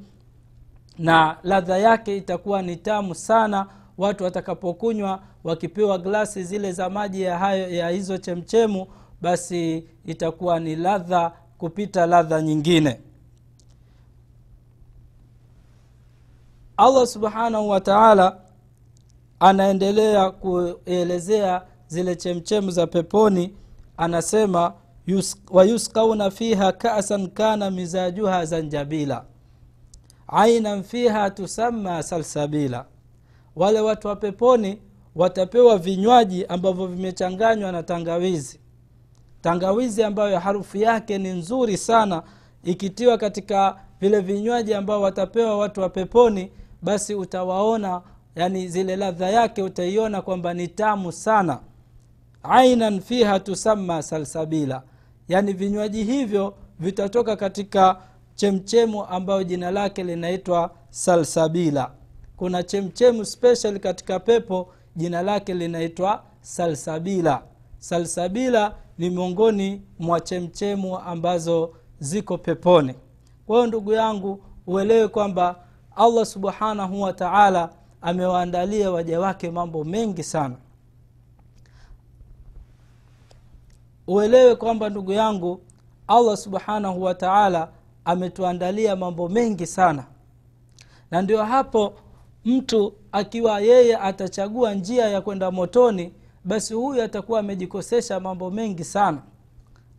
na 1.00 1.38
ladha 1.44 1.78
yake 1.78 2.18
itakuwa 2.18 2.62
ni 2.62 2.76
tamu 2.76 3.16
sana 3.16 3.68
watu 3.98 4.24
watakapokunywa 4.24 5.20
wakipewa 5.44 5.98
glasi 5.98 6.44
zile 6.44 6.72
za 6.72 6.90
maji 6.90 7.22
ya, 7.22 7.38
hayo, 7.38 7.70
ya 7.70 7.90
hizo 7.90 8.18
chemchemu 8.18 8.88
basi 9.22 9.86
itakuwa 10.06 10.60
ni 10.60 10.76
ladha 10.76 11.32
kupita 11.58 12.06
ladha 12.06 12.42
nyingine. 12.42 13.00
Allah 16.78 17.08
subhanahu 17.08 17.70
wa 17.70 17.80
taala 17.82 18.38
anaendelea 19.40 20.32
kuelezea 20.32 21.62
zile 21.88 22.16
chemchemu 22.16 22.72
za 22.72 22.88
peponi 22.88 23.54
anasema 23.98 24.74
wayuskauna 25.52 26.32
fiha 26.32 26.72
kasan 26.72 27.28
kana 27.30 27.72
mizajuha 27.72 28.46
zanjabila. 28.46 29.26
Ainan 30.28 30.84
fiha 30.84 31.30
tusamma 31.30 32.04
salsabila. 32.04 32.86
Wale 33.56 33.80
watu 33.80 34.08
wa 34.08 34.16
peponi 34.16 34.82
watapewa 35.16 35.78
vinywaji 35.78 36.46
ambavyo 36.46 36.88
vimechanganywa 36.88 37.72
na 37.72 37.84
tangawizi 37.84 38.60
tangawizi 39.42 40.04
ambayo 40.04 40.40
harufu 40.40 40.78
yake 40.78 41.18
ni 41.18 41.30
nzuri 41.30 41.78
sana 41.78 42.24
ikitiwa 42.64 43.18
katika 43.18 43.76
vile 44.02 44.20
vinywaji 44.20 44.74
ambao 44.74 45.02
watapewa 45.02 45.58
watu 45.58 45.82
wa 45.82 45.90
peponi 45.90 46.52
basi 46.82 47.16
utawaona 47.16 48.02
yani 48.36 48.68
zile 48.68 48.96
ladha 48.96 49.30
yake 49.30 49.64
utaiona 49.64 50.22
kwamba 50.22 50.54
ni 50.54 50.68
tamu 50.68 51.12
sana. 51.12 51.60
Ainan 52.44 53.02
fiha 53.02 53.40
tusamma 53.40 54.04
salsabila. 54.04 54.82
Yani 55.28 55.54
vinywaji 55.54 56.04
hivyo 56.04 56.54
vitatoka 56.80 57.36
katika 57.36 57.98
chemchemu 58.36 59.06
ambayo 59.06 59.44
jina 59.44 59.72
lake 59.72 60.04
linaitwa 60.04 60.72
salsabila. 60.90 61.92
Kuna 62.38 62.64
chemchemu 62.64 63.26
special 63.26 63.80
katika 63.80 64.20
pepo 64.20 64.74
jina 64.96 65.22
lake 65.22 65.54
linaitwa 65.54 66.24
salsabila. 66.42 67.42
Salsabila 67.80 68.76
ni 69.02 69.10
miongoni 69.10 69.82
mwa 70.00 70.20
chemchemu 70.22 70.98
ambazo 71.00 71.74
ziko 72.00 72.38
peponi. 72.38 72.96
Kwa 73.48 73.56
hiyo 73.56 73.68
ndugu 73.68 73.94
yangu 73.94 74.44
uelewe 74.68 75.08
kwamba 75.08 75.56
allah 75.96 76.26
subhanahu 76.26 77.02
wa 77.02 77.14
taala 77.14 77.70
amewaandalia 78.02 78.92
waja 78.92 79.20
wake 79.20 79.52
mambo 79.52 79.84
mengi 79.84 80.24
sana. 80.24 80.56
Uelewe 84.08 84.56
kwamba 84.56 84.90
ndugu 84.90 85.12
yangu 85.14 85.62
allah 86.08 86.38
subhanahu 86.38 87.04
wa 87.04 87.16
taala 87.16 87.70
ametuandalia 88.06 88.96
mambo 88.96 89.30
mengi 89.30 89.68
sana. 89.68 90.06
Na 91.12 91.22
ndio 91.22 91.44
hapo 91.44 91.94
mtu 92.46 92.94
akiwa 93.12 93.60
yeye 93.62 93.98
atachagua 93.98 94.74
njia 94.74 95.08
ya 95.10 95.22
kwenda 95.22 95.52
motoni 95.52 96.14
basi 96.46 96.74
huyu 96.74 97.04
atakuwa 97.04 97.40
amejikosesha 97.40 98.20
mambo 98.20 98.52
mengi 98.52 98.84
sana. 98.84 99.22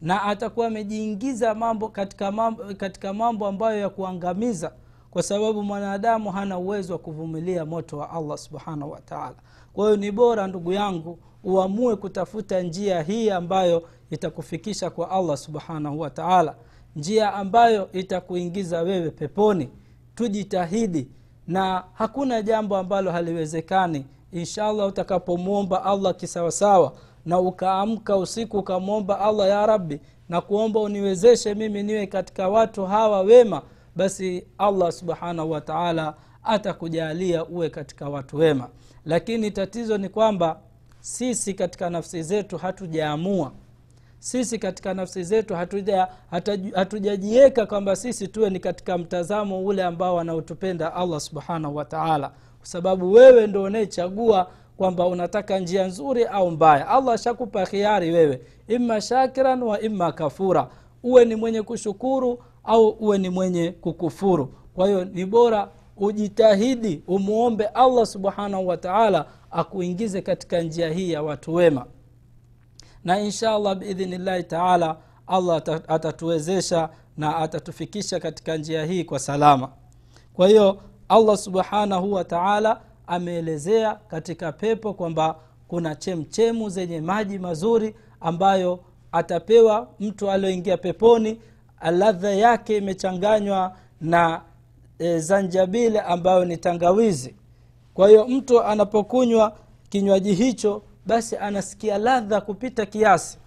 Na 0.01 0.23
atakuwa 0.23 0.67
amejiingiza 0.67 1.55
mambo 1.55 1.89
katika 1.89 2.33
mambo, 2.33 2.65
katika 2.75 3.13
mambo 3.13 3.47
ambayo 3.47 3.81
ya 3.81 3.89
kuangamiza. 3.89 4.73
Kwa 5.11 5.23
sababu 5.23 5.63
mwanadamu 5.63 6.31
hana 6.31 6.59
uwezo 6.59 6.93
wa 6.93 6.99
kuvumilia 6.99 7.65
moto 7.65 7.99
wa 7.99 8.11
allah 8.11 8.39
subhanahu 8.39 8.91
wataala 8.91 9.35
kwa 9.73 9.85
hiyo 9.85 9.97
ni 9.97 10.11
bora 10.11 10.47
ndugu 10.47 10.73
yangu 10.73 11.19
uamue 11.45 11.97
kutafuta 11.97 12.61
njia 12.63 13.03
hii 13.03 13.31
ambayo 13.31 13.83
itakufikisha 14.11 14.91
kwa 14.91 15.11
allah 15.11 15.37
subhanahu 15.37 16.01
wataala 16.01 16.55
njia 16.97 17.35
ambayo 17.35 17.93
itakuingiza 17.93 18.83
wewe 18.83 19.11
peponi. 19.11 19.69
Tujitahidi. 20.15 21.09
Na 21.47 21.85
hakuna 21.93 22.43
jambo 22.43 22.77
ambalo 22.77 23.11
haliwezekani 23.11 24.07
inshallah 24.33 24.89
utakapomwomba 24.89 25.85
allah 25.85 26.17
kisawasawa 26.17 26.93
na 27.25 27.41
ukaamka 27.41 28.17
usiku 28.17 28.59
ukamwomba 28.59 29.21
allah 29.21 29.49
ya 29.49 29.67
rabbi 29.67 30.01
na 30.29 30.41
kuomba 30.41 30.81
uniwezeshe 30.81 31.55
mimi 31.55 31.83
niwe 31.83 32.07
katika 32.07 32.49
watu 32.49 32.87
hawa 32.87 33.21
wema 33.21 33.63
basi 33.97 34.47
allah 34.59 34.93
subhanahu 34.93 35.51
wataala 35.51 36.15
atakujalia 36.45 37.45
uwe 37.47 37.71
katika 37.71 38.09
watu 38.09 38.37
wema. 38.37 38.69
Lakini 39.05 39.51
tatizo 39.51 39.99
ni 39.99 40.09
kwamba 40.09 40.61
sisi 41.01 41.55
katika 41.55 41.91
nafsi 41.91 42.23
zetu 42.23 42.59
hatujaamua. 42.59 43.53
Sisi 44.19 44.59
katika 44.59 44.95
nafsi 44.95 45.25
zetu 45.25 45.55
hatujajiweka 46.75 47.61
hatuja 47.61 47.67
kwamba 47.67 47.97
sisi 47.97 48.29
tuwe 48.29 48.51
ni 48.51 48.61
katika 48.61 48.99
mtazamo 48.99 49.65
ule 49.65 49.83
ambao 49.85 50.21
anaotupenda 50.21 50.95
allah 50.95 51.21
subhanahu 51.21 51.77
wataala 51.77 52.33
kwa 52.63 52.69
sababu 52.69 53.13
wewe 53.13 53.47
ndo 53.47 53.63
unayechagua 53.63 54.51
kwamba 54.77 55.07
unataka 55.07 55.59
njia 55.59 55.87
nzuri 55.87 56.25
au 56.25 56.51
mbaya. 56.51 56.89
Allah 56.89 57.15
ashakupa 57.15 57.67
khiari 57.67 58.11
wewe. 58.11 58.41
Imma 58.69 59.01
shakiran 59.01 59.63
wa 59.63 59.81
imma 59.81 60.13
kafura. 60.13 60.69
Uwe 61.03 61.25
ni 61.25 61.35
mwenye 61.37 61.63
kushukuru 61.63 62.43
au 62.65 62.89
uwe 62.89 63.19
ni 63.19 63.29
mwenye 63.29 63.71
kukufuru. 63.71 64.55
Kwa 64.75 64.87
hiyo 64.87 65.05
ni 65.05 65.27
bora 65.27 65.69
ujitahidi 65.97 67.03
umwombe 67.07 67.67
allah 67.67 68.07
subhanahu 68.07 68.67
wataala 68.69 69.27
akuingize 69.51 70.23
katika 70.23 70.61
njia 70.61 70.91
hii 70.91 71.13
ya 71.13 71.23
watu 71.23 71.55
wema. 71.55 71.87
Na 73.05 73.21
insha 73.21 73.55
allah 73.55 73.75
biidhnillahi 73.75 74.43
taala 74.43 74.97
allah 75.27 75.63
atatuwezesha 75.89 76.89
na 77.17 77.37
atatufikisha 77.37 78.21
katika 78.21 78.57
njia 78.57 78.85
hii 78.85 79.05
kwa 79.05 79.19
salama. 79.19 79.69
Kwa 80.35 80.49
hiyo 80.49 80.79
allah 81.13 81.37
subhanahu 81.37 82.13
wa 82.13 82.25
taala 82.25 82.81
ameelezea 83.07 83.95
katika 83.95 84.53
pepo 84.53 84.95
kwamba 84.95 85.37
kuna 85.69 85.95
chemchemu 85.95 86.69
zenye 86.69 87.01
maji 87.01 87.39
mazuri 87.39 87.95
ambayo 88.21 88.81
atapewa 89.13 89.89
mtu 90.01 90.31
alioingia 90.31 90.77
peponi 90.77 91.41
ladha 91.91 92.31
yake 92.31 92.77
imechanganywa 92.77 93.77
na 94.01 94.41
e, 94.99 95.19
zanjabili 95.19 95.99
ambayo 95.99 96.45
ni 96.45 96.57
tangawizi. 96.57 97.35
Kwa 97.95 98.09
hiyo 98.09 98.27
mtu 98.29 98.63
anapokunywa 98.63 99.57
kinywaji 99.89 100.35
hicho 100.35 100.83
basi 101.07 101.37
anasikia 101.37 101.99
ladha 101.99 102.41
kupita 102.41 102.87
kiasi. 102.87 103.39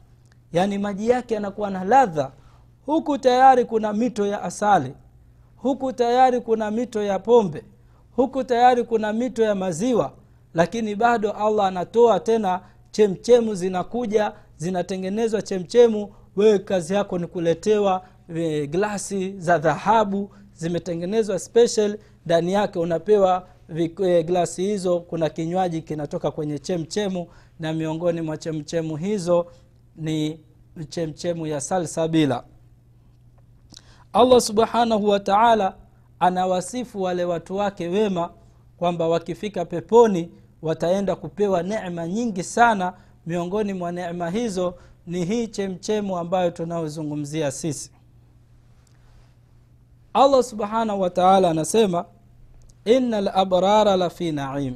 Yaani 0.53 0.77
maji 0.77 1.09
yake 1.09 1.33
yanakuwa 1.33 1.69
na 1.69 1.83
ladha. 1.83 2.31
Huku 2.85 3.17
tayari 3.17 3.65
kuna 3.65 3.93
mito 3.93 4.25
ya 4.27 4.41
asali 4.43 4.93
huku 5.65 5.93
tayari 5.93 6.41
kuna 6.41 6.71
mito 6.71 7.03
ya 7.03 7.19
pombe 7.19 7.63
huku 8.15 8.43
tayari 8.43 8.83
kuna 8.83 9.13
mito 9.13 9.43
ya 9.43 9.55
maziwa 9.55 10.13
lakini 10.53 10.95
bado 10.95 11.31
allah 11.31 11.65
anatoa 11.67 12.19
tena 12.19 12.61
chemchemu 12.91 13.55
zinakuja 13.55 14.33
zinatengenezwa 14.57 15.41
chemchemu 15.41 16.13
wewe 16.35 16.59
kazi 16.59 16.93
yako 16.93 17.17
ni 17.17 17.27
kuletewa 17.27 18.05
e, 18.35 18.67
glasi 18.67 19.33
za 19.37 19.57
dhahabu 19.57 20.31
zimetengenezwa 20.53 21.39
special 21.39 21.97
ndani 22.25 22.53
yake 22.53 22.79
unapewa 22.79 23.47
e, 24.03 24.23
glasi 24.23 24.61
hizo 24.63 24.99
kuna 24.99 25.29
kinywaji 25.29 25.81
kinatoka 25.81 26.31
kwenye 26.31 26.59
chemchemu 26.59 27.27
na 27.59 27.73
miongoni 27.73 28.21
mwa 28.21 28.37
chemchemu 28.37 28.97
hizo 28.97 29.45
ni 29.95 30.39
chemchemu 30.89 31.47
ya 31.47 31.61
salsabila 31.61 32.43
allah 34.15 34.41
subhanahu 34.41 35.07
wa 35.09 35.19
taala 35.19 35.75
anawasifu 36.19 37.01
wale 37.01 37.25
watu 37.25 37.55
wake 37.55 37.87
wema 37.87 38.29
kwamba 38.77 39.07
wakifika 39.07 39.65
peponi 39.65 40.31
wataenda 40.61 41.15
kupewa 41.15 41.63
necma 41.63 42.07
nyingi 42.07 42.43
sana. 42.43 42.93
Miongoni 43.25 43.73
mwa 43.73 43.91
necma 43.91 44.29
hizo 44.29 44.75
ni 45.07 45.25
hii 45.25 45.47
chemchemu 45.47 46.17
ambayo 46.17 46.51
tunayozungumzia 46.51 47.51
sisi. 47.51 47.91
Allah 50.13 50.43
subhanahu 50.43 51.01
wa 51.01 51.09
taala 51.09 51.49
anasema 51.49 52.05
ina 52.85 53.21
labrara 53.21 53.95
lafi 53.95 54.31
naim 54.31 54.75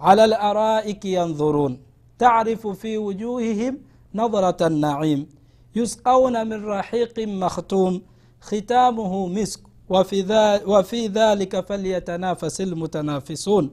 ala 0.00 0.26
laraiki 0.26 1.12
yandhurun 1.12 1.78
tarifu 2.18 2.74
fi 2.74 2.98
wujuhihim 2.98 3.78
nadhrata 4.14 4.68
naim 4.68 5.26
yusqauna 5.74 6.44
min 6.44 6.64
rahiqin 6.66 7.36
makhtum 7.36 8.00
ختامه 8.48 9.12
مسك. 9.28 9.60
وفي, 9.88 10.20
وفي 10.66 11.00
ذلك 11.08 11.60
فليتنافس 11.68 12.60
المتنافسون. 12.60 13.64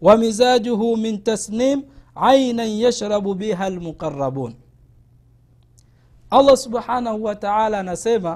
ومزاجه 0.00 0.94
من 0.94 1.24
تسنيم 1.24 1.78
عينا 2.16 2.64
يشرب 2.64 3.22
بها 3.40 3.66
المقربون. 3.68 4.52
الله 6.32 6.54
سبحانه 6.54 7.12
وتعالى 7.26 7.82
نسيما 7.82 8.34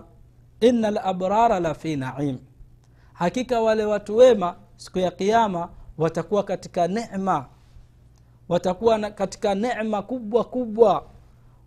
إن 0.68 0.84
الأبرار 0.84 1.58
لفي 1.58 1.96
نعيم. 1.96 2.38
حقيقة 3.14 3.60
ولواتوما 3.60 4.56
siku 4.76 4.98
ya 4.98 5.10
kiama 5.10 5.68
watakuwa 5.98 6.42
katika 6.42 6.88
nema 6.88 7.46
watakuwa 8.48 9.10
katika 9.10 9.54
nema 9.54 10.02
kubwa 10.02 10.44
kubwa 10.44 11.04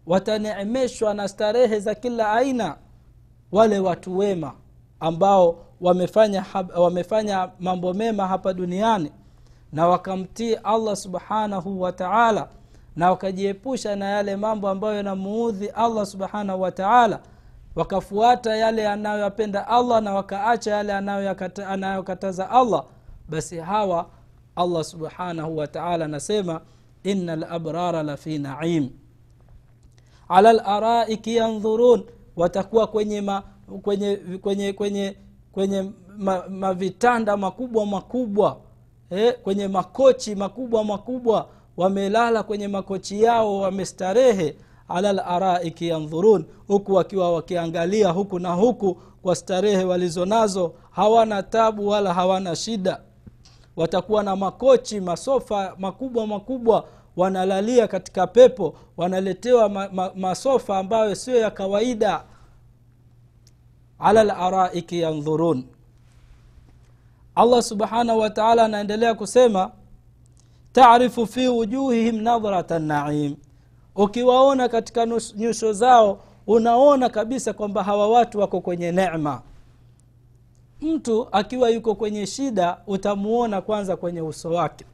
wataneemeshwa 0.05 1.13
na 1.13 1.27
starehe 1.27 1.79
za 1.79 1.95
kila 1.95 2.31
aina 2.31 2.77
wale 3.55 3.79
watu 3.79 4.17
wema 4.17 4.53
ambao 4.99 5.57
wamefanya, 5.81 6.45
wamefanya 6.77 7.49
mambo 7.59 7.93
mema 7.93 8.27
hapa 8.27 8.53
duniani 8.53 9.11
na 9.73 9.87
wakamtii 9.87 10.53
allah 10.53 10.95
subhanahu 10.95 11.81
wa 11.81 11.91
taala 11.91 12.47
na 12.95 13.09
wakajiepusha 13.09 13.95
na 13.95 14.05
yale 14.05 14.35
mambo 14.35 14.69
ambayo 14.69 14.95
yanamuudhi 14.95 15.67
allah 15.67 16.05
subhanahu 16.05 16.61
wa 16.61 16.71
taala 16.71 17.19
wakafuata 17.75 18.55
yale 18.55 18.87
anayoyapenda 18.87 19.67
allah 19.67 20.01
na 20.01 20.13
wakaacha 20.13 20.71
yale 20.71 20.93
anayokataza 21.67 22.49
allah 22.49 22.83
basi 23.29 23.57
hawa 23.57 24.05
allah 24.55 24.83
subhanahu 24.83 25.57
wa 25.57 25.67
taala 25.67 26.05
anasema 26.05 26.61
ina 27.03 27.35
labrara 27.35 28.03
lafi 28.03 28.37
naim. 28.39 28.89
Ala 30.29 30.53
laraiki 30.53 31.35
yandhurun 31.35 32.03
watakuwa 32.35 32.87
kwenye 32.87 33.21
ma, 33.21 33.43
kwenye 33.81 34.15
kwenye 34.41 34.73
kwenye 34.73 35.15
kwenye 35.51 35.91
mavitanda 36.49 37.37
ma 37.37 37.41
makubwa 37.41 37.85
makubwa 37.85 38.57
eh, 39.09 39.35
kwenye 39.43 39.67
makochi 39.67 40.35
makubwa 40.35 40.83
makubwa. 40.83 41.47
Wamelala 41.77 42.43
kwenye 42.43 42.67
makochi 42.67 43.23
yao 43.23 43.59
wamestarehe. 43.59 44.55
Ala 44.87 45.13
laraiki 45.13 45.87
yandhurun 45.87 46.45
huku 46.67 46.93
wakiwa 46.93 47.33
wakiangalia 47.33 48.09
huku 48.11 48.39
na 48.39 48.53
huku 48.53 48.97
kwa 49.21 49.35
starehe 49.35 49.83
walizo 49.83 50.25
nazo. 50.25 50.73
Hawana 50.91 51.43
tabu 51.43 51.87
wala 51.87 52.13
hawana 52.13 52.55
shida. 52.55 53.01
Watakuwa 53.75 54.23
na 54.23 54.35
makochi 54.35 54.99
masofa 54.99 55.75
makubwa 55.79 56.27
makubwa 56.27 56.85
wanalalia 57.17 57.87
katika 57.87 58.27
pepo 58.27 58.75
wanaletewa 58.97 59.69
ma, 59.69 59.89
ma, 59.89 60.11
masofa 60.15 60.77
ambayo 60.77 61.15
sio 61.15 61.35
ya 61.37 61.51
kawaida. 61.51 62.23
Ala 63.99 64.23
laraiki 64.23 64.99
yandhurun 65.01 65.63
allah 67.35 67.61
subhanahu 67.63 68.19
wataala 68.19 68.65
anaendelea 68.65 69.13
kusema 69.13 69.71
tarifu 70.73 71.27
fi 71.27 71.47
wujuhihim 71.47 72.21
nadhrata 72.21 72.79
naim. 72.79 73.35
Ukiwaona 73.95 74.69
katika 74.69 75.05
nyuso 75.35 75.73
zao 75.73 76.19
unaona 76.47 77.09
kabisa 77.09 77.53
kwamba 77.53 77.83
hawa 77.83 78.07
watu 78.09 78.39
wako 78.39 78.61
kwenye 78.61 78.91
nema. 78.91 79.41
Mtu 80.81 81.27
akiwa 81.31 81.69
yuko 81.69 81.95
kwenye 81.95 82.27
shida 82.27 82.77
utamuona 82.87 83.61
kwanza 83.61 83.95
kwenye 83.97 84.21
uso 84.21 84.49
wake 84.49 84.85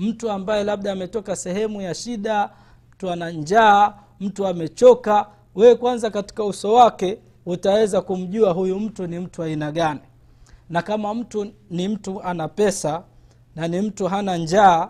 mtu 0.00 0.30
ambaye 0.30 0.64
labda 0.64 0.92
ametoka 0.92 1.36
sehemu 1.36 1.80
ya 1.80 1.94
shida 1.94 2.50
mtu 2.94 3.10
ana 3.10 3.30
njaa 3.30 3.94
mtu 4.20 4.46
amechoka 4.46 5.26
wewe 5.54 5.74
kwanza 5.74 6.10
katika 6.10 6.44
uso 6.44 6.72
wake 6.74 7.18
utaweza 7.46 8.00
kumjua 8.00 8.52
huyu 8.52 8.80
mtu 8.80 9.06
ni 9.06 9.18
mtu 9.18 9.42
aina 9.42 9.72
gani. 9.72 10.00
Na 10.70 10.82
kama 10.82 11.14
mtu 11.14 11.46
ni 11.70 11.88
mtu 11.88 12.22
ana 12.22 12.48
pesa 12.48 13.02
na 13.56 13.68
ni 13.68 13.80
mtu 13.80 14.06
hana 14.06 14.36
njaa 14.36 14.88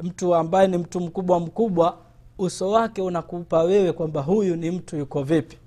mtu 0.00 0.34
ambaye 0.34 0.68
ni 0.68 0.78
mtu 0.78 1.00
mkubwa 1.00 1.40
mkubwa 1.40 1.96
uso 2.38 2.70
wake 2.70 3.02
unakupa 3.02 3.62
wewe 3.62 3.92
kwamba 3.92 4.20
huyu 4.22 4.56
ni 4.56 4.70
mtu 4.70 4.96
yuko 4.96 5.22
vipi. 5.22 5.58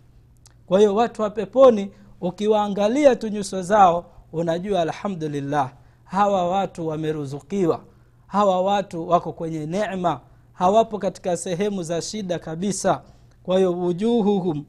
Kwa 0.68 0.80
hiyo 0.80 0.96
watu 0.96 1.22
wa 1.22 1.30
peponi 1.30 1.92
ukiwaangalia 2.22 3.16
tu 3.16 3.28
nyuso 3.28 3.62
zao 3.62 4.06
unajua 4.34 4.82
alhamdulillah 4.82 5.72
hawa 6.04 6.50
watu 6.50 6.88
wameruzukiwa 6.88 7.80
hawa 8.28 8.62
watu 8.62 9.10
wako 9.10 9.34
kwenye 9.34 9.66
nema 9.66 10.20
hawapo 10.54 11.00
katika 11.00 11.38
sehemu 11.38 11.84
za 11.84 12.02
shida 12.02 12.40
kabisa. 12.40 13.02
Kwa 13.44 13.58
hiyo 13.58 13.74
wujuhuhum 13.74 14.66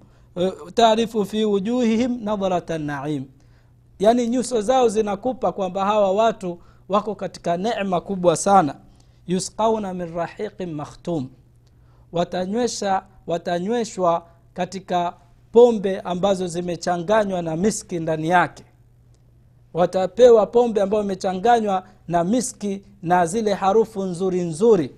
taarifu 0.74 1.24
fi 1.24 1.44
wujuhihim 1.44 2.18
nadharata 2.24 2.78
naim. 2.78 3.24
Yaani 3.98 4.28
nyuso 4.28 4.60
zao 4.60 4.88
zinakupa 4.88 5.52
kwamba 5.52 5.84
hawa 5.84 6.12
watu 6.12 6.58
wako 6.88 7.14
katika 7.14 7.56
nema 7.56 8.00
kubwa 8.00 8.36
sana. 8.36 8.74
Yusqauna 9.26 9.94
min 9.94 10.14
rahiqin 10.14 10.72
makhtum. 10.74 11.28
Watanywesha 12.12 13.02
watanyweshwa 13.26 14.26
katika 14.54 15.14
pombe 15.52 16.00
ambazo 16.00 16.46
zimechanganywa 16.46 17.42
na 17.42 17.56
miski 17.56 17.98
ndani 17.98 18.28
yake 18.28 18.64
watapewa 19.76 20.46
pombe 20.46 20.80
ambayo 20.82 21.02
imechanganywa 21.04 21.84
na 22.08 22.24
miski 22.24 22.82
na 23.02 23.26
zile 23.26 23.54
harufu 23.54 24.02
nzuri 24.02 24.40
nzuri. 24.40 24.90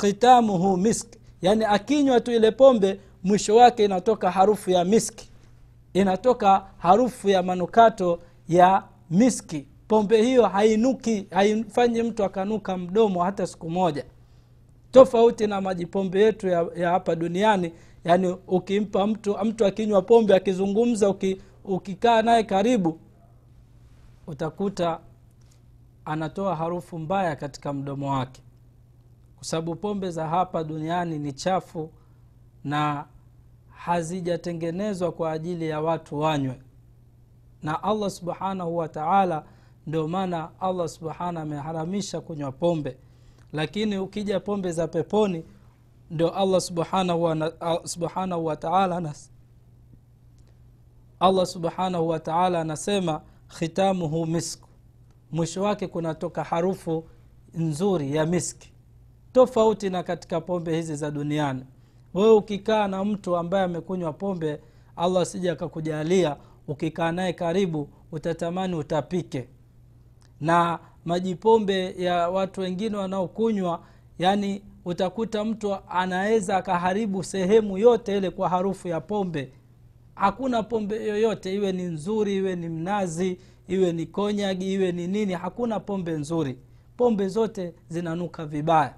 Khitamuhu 0.00 0.76
misk 0.76 1.08
yaani 1.42 1.64
akinywa 1.64 2.20
tu 2.20 2.32
ile 2.32 2.50
pombe 2.50 3.00
mwisho 3.24 3.56
wake 3.56 3.84
inatoka 3.84 4.30
harufu 4.30 4.70
ya 4.70 4.84
miski. 4.84 5.30
Inatoka 5.94 6.66
harufu 6.78 7.28
ya 7.28 7.42
manukato 7.42 8.18
ya 8.48 8.82
miski. 9.10 9.66
Pombe 9.88 10.22
hiyo 10.22 10.46
hainuki 10.46 11.26
haifanyi 11.30 12.02
mtu 12.02 12.24
akanuka 12.24 12.76
mdomo 12.76 13.22
hata 13.22 13.46
siku 13.46 13.70
moja. 13.70 14.04
Tofauti 14.92 15.46
na 15.46 15.60
majipombe 15.60 16.22
yetu 16.22 16.48
ya, 16.48 16.66
ya 16.76 16.90
hapa 16.90 17.14
duniani 17.14 17.72
yaani 18.04 18.36
ukimpa 18.48 19.06
mtu 19.06 19.36
mtu 19.44 19.66
akinywa 19.66 20.02
pombe 20.02 20.34
akizungumza 20.34 21.08
uki, 21.10 21.40
ukikaa 21.64 22.22
naye 22.22 22.42
karibu 22.42 22.98
utakuta 24.26 25.00
anatoa 26.04 26.56
harufu 26.56 26.98
mbaya 26.98 27.36
katika 27.36 27.72
mdomo 27.72 28.10
wake. 28.12 28.42
Kwa 29.36 29.44
sababu 29.44 29.76
pombe 29.76 30.10
za 30.10 30.28
hapa 30.28 30.64
duniani 30.64 31.18
ni 31.18 31.32
chafu 31.32 31.90
na 32.64 33.06
hazijatengenezwa 33.70 35.12
kwa 35.12 35.32
ajili 35.32 35.68
ya 35.68 35.80
watu 35.80 36.18
wanywe. 36.18 36.62
Na 37.62 37.82
allah 37.82 38.10
subhanahu 38.10 38.76
wataala 38.76 39.44
ndio 39.86 40.08
maana 40.08 40.60
allah 40.60 40.88
subhana 40.88 41.40
ameharamisha 41.40 42.20
kunywa 42.20 42.52
pombe. 42.52 42.96
Lakini 43.52 43.98
ukija 43.98 44.40
pombe 44.40 44.72
za 44.72 44.88
peponi 44.88 45.44
ndio 46.10 46.30
allah 46.30 46.60
subhanahu 46.60 47.22
wa, 47.22 47.52
subhanahu 47.84 48.44
wa 48.46 48.56
allah 51.20 51.46
subhanahu 51.46 52.08
wataala 52.08 52.60
anasema 52.60 53.12
anasema 53.12 53.20
khitamuhu 53.48 54.26
misku 54.26 54.68
mwisho 55.32 55.62
wake 55.62 55.86
kunatoka 55.86 56.44
harufu 56.44 57.04
nzuri 57.54 58.16
ya 58.16 58.26
miski 58.26 58.72
tofauti 59.32 59.90
na 59.90 60.02
katika 60.02 60.40
pombe 60.40 60.76
hizi 60.76 60.96
za 60.96 61.10
duniani. 61.10 61.64
Wewe 62.14 62.30
ukikaa 62.32 62.88
na 62.88 63.04
mtu 63.04 63.36
ambaye 63.36 63.64
amekunywa 63.64 64.12
pombe 64.12 64.60
allah 64.96 65.22
asija 65.22 65.52
akakujalia 65.52 66.36
ukikaa 66.68 67.12
naye 67.12 67.32
karibu 67.32 67.88
utatamani 68.12 68.74
utapike. 68.74 69.48
Na 70.40 70.78
majipombe 71.04 71.94
ya 72.02 72.28
watu 72.30 72.60
wengine 72.60 72.96
wanaokunywa 72.96 73.82
yani 74.18 74.62
utakuta 74.84 75.44
mtu 75.44 75.76
anaweza 75.88 76.56
akaharibu 76.56 77.24
sehemu 77.24 77.78
yote 77.78 78.16
ile 78.16 78.30
kwa 78.30 78.48
harufu 78.48 78.88
ya 78.88 79.00
pombe 79.00 79.52
hakuna 80.16 80.62
pombe 80.62 81.06
yoyote 81.06 81.54
iwe 81.54 81.72
ni 81.72 81.82
nzuri 81.82 82.36
iwe 82.36 82.56
ni 82.56 82.68
mnazi 82.68 83.38
iwe 83.68 83.92
ni 83.92 84.06
konyagi 84.06 84.72
iwe 84.74 84.92
ni 84.92 85.06
nini 85.06 85.32
hakuna 85.32 85.80
pombe 85.80 86.12
nzuri. 86.12 86.58
Pombe 86.96 87.28
zote 87.28 87.74
zinanuka 87.88 88.46
vibaya. 88.46 88.94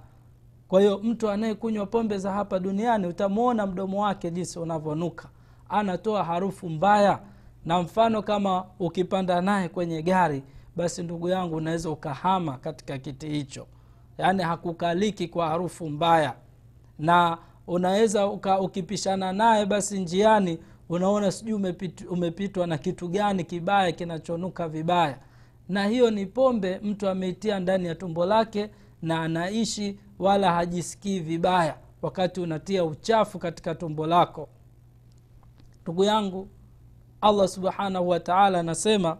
Kwa 0.67 0.79
hiyo 0.81 0.99
mtu 1.03 1.29
anayekunywa 1.29 1.85
pombe 1.85 2.17
za 2.17 2.31
hapa 2.31 2.59
duniani 2.59 3.07
utamwona 3.07 3.67
mdomo 3.67 4.01
wake 4.03 4.31
jinsi 4.31 4.59
unavyonuka. 4.59 5.29
Anatoa 5.69 6.23
harufu 6.23 6.69
mbaya. 6.69 7.19
Na 7.65 7.81
mfano 7.81 8.21
kama 8.21 8.65
ukipanda 8.79 9.41
naye 9.41 9.69
kwenye 9.69 10.01
gari 10.01 10.43
basi 10.75 11.03
ndugu 11.03 11.29
yangu 11.29 11.55
unaweza 11.55 11.89
ukahama 11.89 12.57
katika 12.57 12.97
kiti 12.97 13.27
hicho. 13.29 13.67
Yaani 14.17 14.43
hakukaliki 14.43 15.27
kwa 15.27 15.47
harufu 15.49 15.89
mbaya. 15.89 16.33
Na 16.99 17.37
unaweza 17.67 18.27
ukipishana 18.61 19.31
naye 19.33 19.65
basi 19.65 19.99
njiani 19.99 20.59
unaona 20.89 21.31
sijui 21.31 21.53
umepit, 21.53 22.01
umepitwa 22.09 22.67
na 22.67 22.77
kitu 22.77 23.07
gani 23.07 23.43
kibaya 23.43 23.91
kinachonuka 23.91 24.67
vibaya. 24.67 25.19
Na 25.69 25.87
hiyo 25.87 26.11
ni 26.11 26.25
pombe 26.25 26.79
mtu 26.83 27.09
ameitia 27.09 27.59
ndani 27.59 27.87
ya 27.87 27.95
tumbo 27.95 28.25
lake 28.25 28.69
na 29.01 29.21
anaishi 29.21 29.99
wala 30.19 30.53
hajisikii 30.53 31.19
vibaya 31.19 31.77
wakati 32.01 32.41
unatia 32.41 32.85
uchafu 32.85 33.39
katika 33.39 33.75
tumbo 33.75 34.07
lako. 34.07 34.49
Ndugu 35.83 36.03
yangu 36.03 36.47
allah 37.21 37.47
subhanahu 37.47 38.09
wataala 38.09 38.59
anasema 38.59 39.17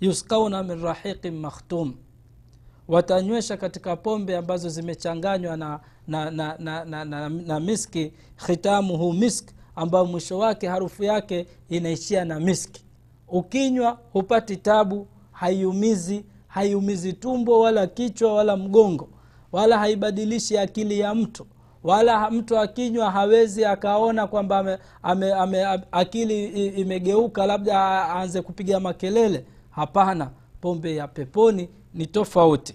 yuskauna 0.00 0.62
min 0.62 0.82
rahiqin 0.82 1.38
makhtum. 1.40 1.94
Watanywesha 2.88 3.56
katika 3.56 3.96
pombe 3.96 4.36
ambazo 4.36 4.68
zimechanganywa 4.68 5.56
na, 5.56 5.80
na, 6.06 6.30
na, 6.30 6.56
na, 6.58 6.84
na, 6.84 7.04
na, 7.04 7.28
na 7.28 7.60
miski 7.60 8.12
khitamuhu 8.46 9.12
misk 9.12 9.48
ambayo 9.80 10.04
mwisho 10.06 10.38
wake 10.38 10.68
harufu 10.68 11.04
yake 11.04 11.46
inaishia 11.68 12.24
na 12.24 12.40
miski. 12.40 12.82
Ukinywa 13.28 13.98
hupati 14.12 14.56
tabu 14.56 15.06
haiumizi 15.32 16.24
haiumizi 16.48 17.12
tumbo 17.12 17.60
wala 17.60 17.86
kichwa 17.86 18.34
wala 18.34 18.56
mgongo 18.56 19.08
wala 19.52 19.78
haibadilishi 19.78 20.58
akili 20.58 20.98
ya 21.00 21.14
mtu 21.14 21.46
wala 21.84 22.30
mtu 22.30 22.58
akinywa 22.58 23.10
hawezi 23.10 23.64
akaona 23.64 24.26
kwamba 24.26 24.58
ame, 24.58 24.78
ame, 25.02 25.32
ame, 25.34 25.80
akili 25.92 26.66
imegeuka 26.68 27.46
labda 27.46 27.78
aanze 27.80 28.42
kupiga 28.42 28.80
makelele. 28.80 29.44
Hapana 29.70 30.30
pombe 30.60 30.94
ya 30.96 31.08
peponi 31.08 31.68
ni 31.94 32.06
tofauti. 32.06 32.74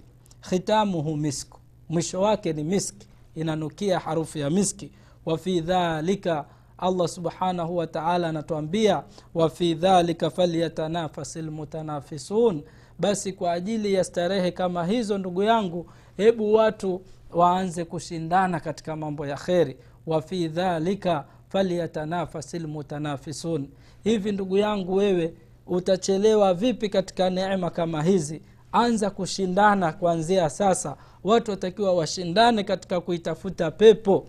Khitamuhu 0.50 1.18
misku. 1.18 1.60
Mwisho 1.90 2.22
wake 2.22 2.54
ni 2.54 2.64
miski. 2.64 3.08
Inanukia 3.36 4.00
harufu 4.00 4.38
ya 4.38 4.50
miski. 4.50 4.92
Wafi 5.26 5.62
dhalika 5.62 6.46
allah 6.78 7.08
subhanahu 7.08 7.78
wataala 7.78 8.30
anatuambia 8.30 9.04
wafi 9.34 9.74
dhalika 9.74 10.30
falyatanafasi 10.30 11.42
lmutanafisun 11.42 12.64
basi 13.00 13.34
kwa 13.34 13.52
ajili 13.52 13.94
ya 13.94 14.04
starehe 14.04 14.52
kama 14.52 14.86
hizo 14.86 15.18
ndugu 15.18 15.44
yangu 15.44 15.86
hebu 16.18 16.54
watu 16.54 17.02
waanze 17.34 17.86
kushindana 17.86 18.60
katika 18.60 18.96
mambo 18.96 19.28
ya 19.28 19.36
kheri. 19.36 19.78
Wafi 20.08 20.48
dhalika 20.48 21.26
falyatanafasi 21.50 22.60
lmutanafisun 22.60 23.68
hivi 24.04 24.32
ndugu 24.32 24.58
yangu 24.58 24.96
wewe 24.96 25.34
utachelewa 25.68 26.54
vipi 26.54 26.90
katika 26.90 27.30
neema 27.30 27.70
kama 27.70 28.04
hizi? 28.04 28.42
Anza 28.72 29.10
kushindana 29.10 29.92
kuanzia 29.94 30.50
sasa. 30.50 30.98
Watu 31.24 31.52
watakiwa 31.52 31.94
washindane 31.94 32.64
katika 32.64 33.02
kuitafuta 33.02 33.72
pepo 33.72 34.26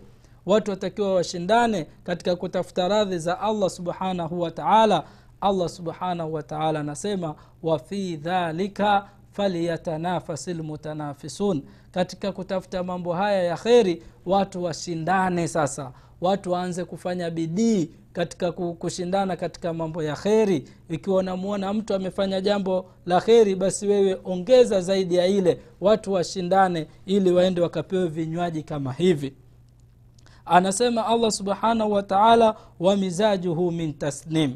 watu 0.47 0.71
watakiwa 0.71 1.15
washindane 1.15 1.87
katika 2.05 2.37
kutafuta 2.37 2.89
radhi 2.89 3.19
za 3.19 3.41
allah 3.41 3.71
subhanahu 3.71 4.41
wataala 4.41 5.05
allah 5.41 5.69
subhanahu 5.69 6.35
wataala 6.35 6.81
anasema 6.81 7.35
wafi 7.63 8.17
dhalika 8.17 9.09
falyatanafasi 9.33 10.55
lmutanafisun 10.55 11.63
katika 11.91 12.33
kutafuta 12.33 12.83
mambo 12.83 13.13
haya 13.13 13.43
ya 13.43 13.57
kheri 13.57 14.03
watu 14.27 14.63
washindane 14.65 15.49
sasa. 15.49 15.93
Watu 16.21 16.53
waanze 16.53 16.85
kufanya 16.85 17.31
bidii 17.31 17.91
katika 18.13 18.53
kushindana 18.53 19.37
katika 19.37 19.73
mambo 19.73 20.03
ya 20.03 20.15
kheri. 20.17 20.69
Ikiwa 20.91 21.17
unamwona 21.17 21.73
mtu 21.73 21.95
amefanya 21.95 22.41
jambo 22.41 22.87
la 23.07 23.21
kheri 23.21 23.55
basi 23.55 23.87
wewe 23.87 24.19
ongeza 24.25 24.81
zaidi 24.81 25.15
ya 25.15 25.27
ile. 25.27 25.61
Watu 25.81 26.13
washindane 26.13 26.87
ili 27.07 27.33
waende 27.33 27.61
wakapewe 27.61 28.07
vinywaji 28.09 28.63
kama 28.63 28.93
hivi 28.93 29.35
anasema 30.47 31.07
allah 31.07 31.31
subhanahu 31.31 31.93
wataala 31.93 32.57
wa 32.81 32.97
mizajuhu 32.97 33.71
min 33.73 33.93
tasnim. 33.95 34.55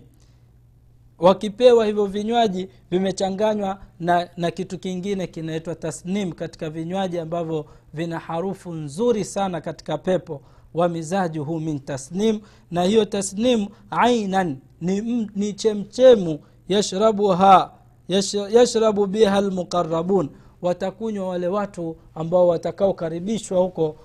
Wakipewa 1.19 1.87
hivyo 1.87 2.07
vinywaji 2.07 2.69
vimechanganywa 2.91 3.79
na, 4.01 4.29
na 4.37 4.51
kitu 4.51 4.79
kingine 4.79 5.27
kinaitwa 5.27 5.75
tasnim 5.75 6.33
katika 6.33 6.71
vinywaji 6.71 7.19
ambavyo 7.19 7.67
vina 7.95 8.19
harufu 8.19 8.73
nzuri 8.73 9.25
sana 9.25 9.61
katika 9.61 9.99
pepo. 9.99 10.43
Wa 10.75 10.89
mizajuhu 10.89 11.61
min 11.61 11.81
tasnim. 11.81 12.41
Na 12.71 12.83
hiyo 12.83 13.05
tasnim 13.05 13.67
ainan 13.91 14.57
ni, 14.81 15.01
ni 15.37 15.53
chemchemu 15.53 16.39
yashrabuha 16.69 17.73
yash, 18.09 18.35
yashrabu 18.35 19.07
biha 19.07 19.41
lmuqarabun 19.41 20.31
watakunywa 20.63 21.29
wale 21.29 21.49
watu 21.49 21.97
ambao 22.15 22.49
watakaokaribishwa 22.49 23.59
huko 23.59 23.97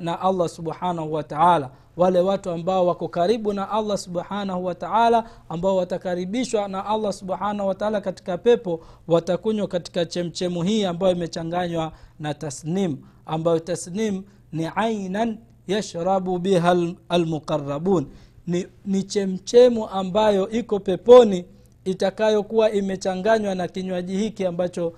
na 0.00 0.20
allah 0.20 0.48
subhanahu 0.48 1.12
wataala 1.12 1.70
wale 1.96 2.20
watu 2.20 2.50
ambao 2.50 2.86
wako 2.86 3.08
karibu 3.08 3.52
na 3.52 3.70
allah 3.70 3.98
subhanahu 3.98 4.64
wataala 4.64 5.24
ambao 5.48 5.76
watakaribishwa 5.76 6.68
na 6.68 6.86
allah 6.86 7.12
subhanahu 7.12 7.68
wataala 7.68 8.00
katika 8.00 8.38
pepo 8.38 8.80
watakunywa 9.08 9.68
katika 9.68 10.04
chemchemu 10.06 10.62
hii 10.62 10.84
ambayo 10.84 11.12
imechanganywa 11.16 11.92
na 12.20 12.34
tasnim 12.34 12.96
ambayo 13.26 13.58
tasnim 13.58 14.22
ni 14.52 14.70
ainan 14.76 15.38
yashrabu 15.66 16.38
biha 16.38 16.76
almuqarabun 17.08 18.06
ni, 18.46 18.66
ni 18.86 19.02
chemchemu 19.02 19.88
ambayo 19.88 20.50
iko 20.50 20.80
peponi 20.80 21.44
itakayokuwa 21.84 22.70
imechanganywa 22.70 23.54
na 23.54 23.68
kinywaji 23.68 24.16
hiki 24.16 24.46
ambacho 24.46 24.92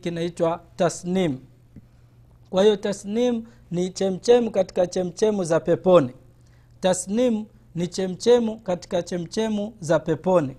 kinaitwa 0.00 0.60
tasnim 0.76 1.38
kwa 2.50 2.62
hiyo 2.62 2.76
tasnim 2.76 3.44
ni 3.70 3.90
chemchemu 3.90 4.50
katika 4.50 4.86
chemchemu 4.86 5.44
za 5.44 5.60
peponi. 5.60 6.10
Tasnim 6.80 7.44
ni 7.74 7.88
chemchemu 7.88 8.58
katika 8.60 9.02
chemchemu 9.02 9.72
za 9.80 9.98
peponi. 9.98 10.56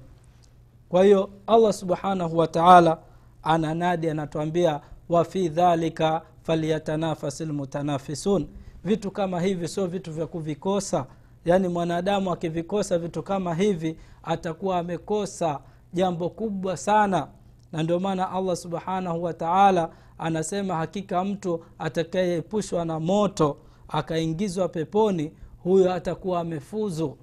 Kwa 0.89 1.03
hiyo 1.03 1.29
allah 1.47 1.73
subhanahu 1.73 2.37
wataala 2.37 2.97
ananadi 3.43 4.09
anatuambia 4.09 4.81
wafi 5.09 5.49
dhalika 5.49 6.21
falyatanafasi 6.43 7.45
lmutanafisun 7.45 8.47
vitu 8.83 9.11
kama 9.11 9.41
hivi 9.41 9.67
sio 9.67 9.87
vitu 9.87 10.11
vya 10.13 10.27
kuvikosa. 10.27 11.05
Yaani 11.45 11.67
mwanadamu 11.67 12.31
akivikosa 12.31 12.97
vitu 12.97 13.23
kama 13.23 13.55
hivi 13.55 13.97
atakuwa 14.23 14.79
amekosa 14.79 15.59
jambo 15.93 16.29
kubwa 16.29 16.77
sana. 16.77 17.27
Na 17.71 17.83
ndio 17.83 17.99
maana 17.99 18.31
allah 18.31 18.55
subhanahu 18.55 19.23
wa 19.23 19.33
taala 19.33 19.89
anasema 20.19 20.75
hakika 20.75 21.23
mtu 21.23 21.65
atakayeepushwa 21.79 22.85
na 22.85 22.99
moto 22.99 23.57
akaingizwa 23.87 24.69
peponi 24.69 25.31
huyo 25.63 25.93
atakuwa 25.93 26.39
amefuzu. 26.39 27.17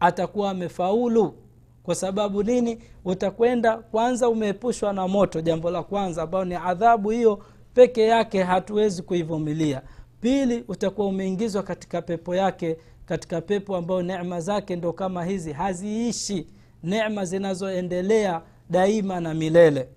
Atakuwa 0.00 0.50
amefaulu. 0.50 1.34
Kwa 1.82 1.94
sababu 1.94 2.42
nini? 2.42 2.78
Utakwenda 3.04 3.76
kwanza 3.76 4.28
umeepushwa 4.28 4.92
na 4.92 5.08
moto 5.08 5.40
jambo 5.40 5.70
la 5.70 5.82
kwanza 5.82 6.22
ambayo 6.22 6.44
ni 6.44 6.54
adhabu 6.54 7.10
hiyo 7.10 7.38
peke 7.74 8.02
yake 8.02 8.42
hatuwezi 8.42 9.02
kuivumilia. 9.02 9.82
Pili 10.20 10.64
utakuwa 10.68 11.06
umeingizwa 11.06 11.62
katika 11.62 12.02
pepo 12.02 12.34
yake 12.34 12.76
katika 13.06 13.40
pepo 13.40 13.76
ambayo 13.76 14.02
nema 14.02 14.40
zake 14.40 14.76
ndo 14.76 14.92
kama 14.92 15.24
hizi 15.24 15.52
haziishi. 15.52 16.46
Nema 16.82 17.24
zinazoendelea 17.24 18.42
daima 18.70 19.20
na 19.20 19.34
milele 19.34 19.88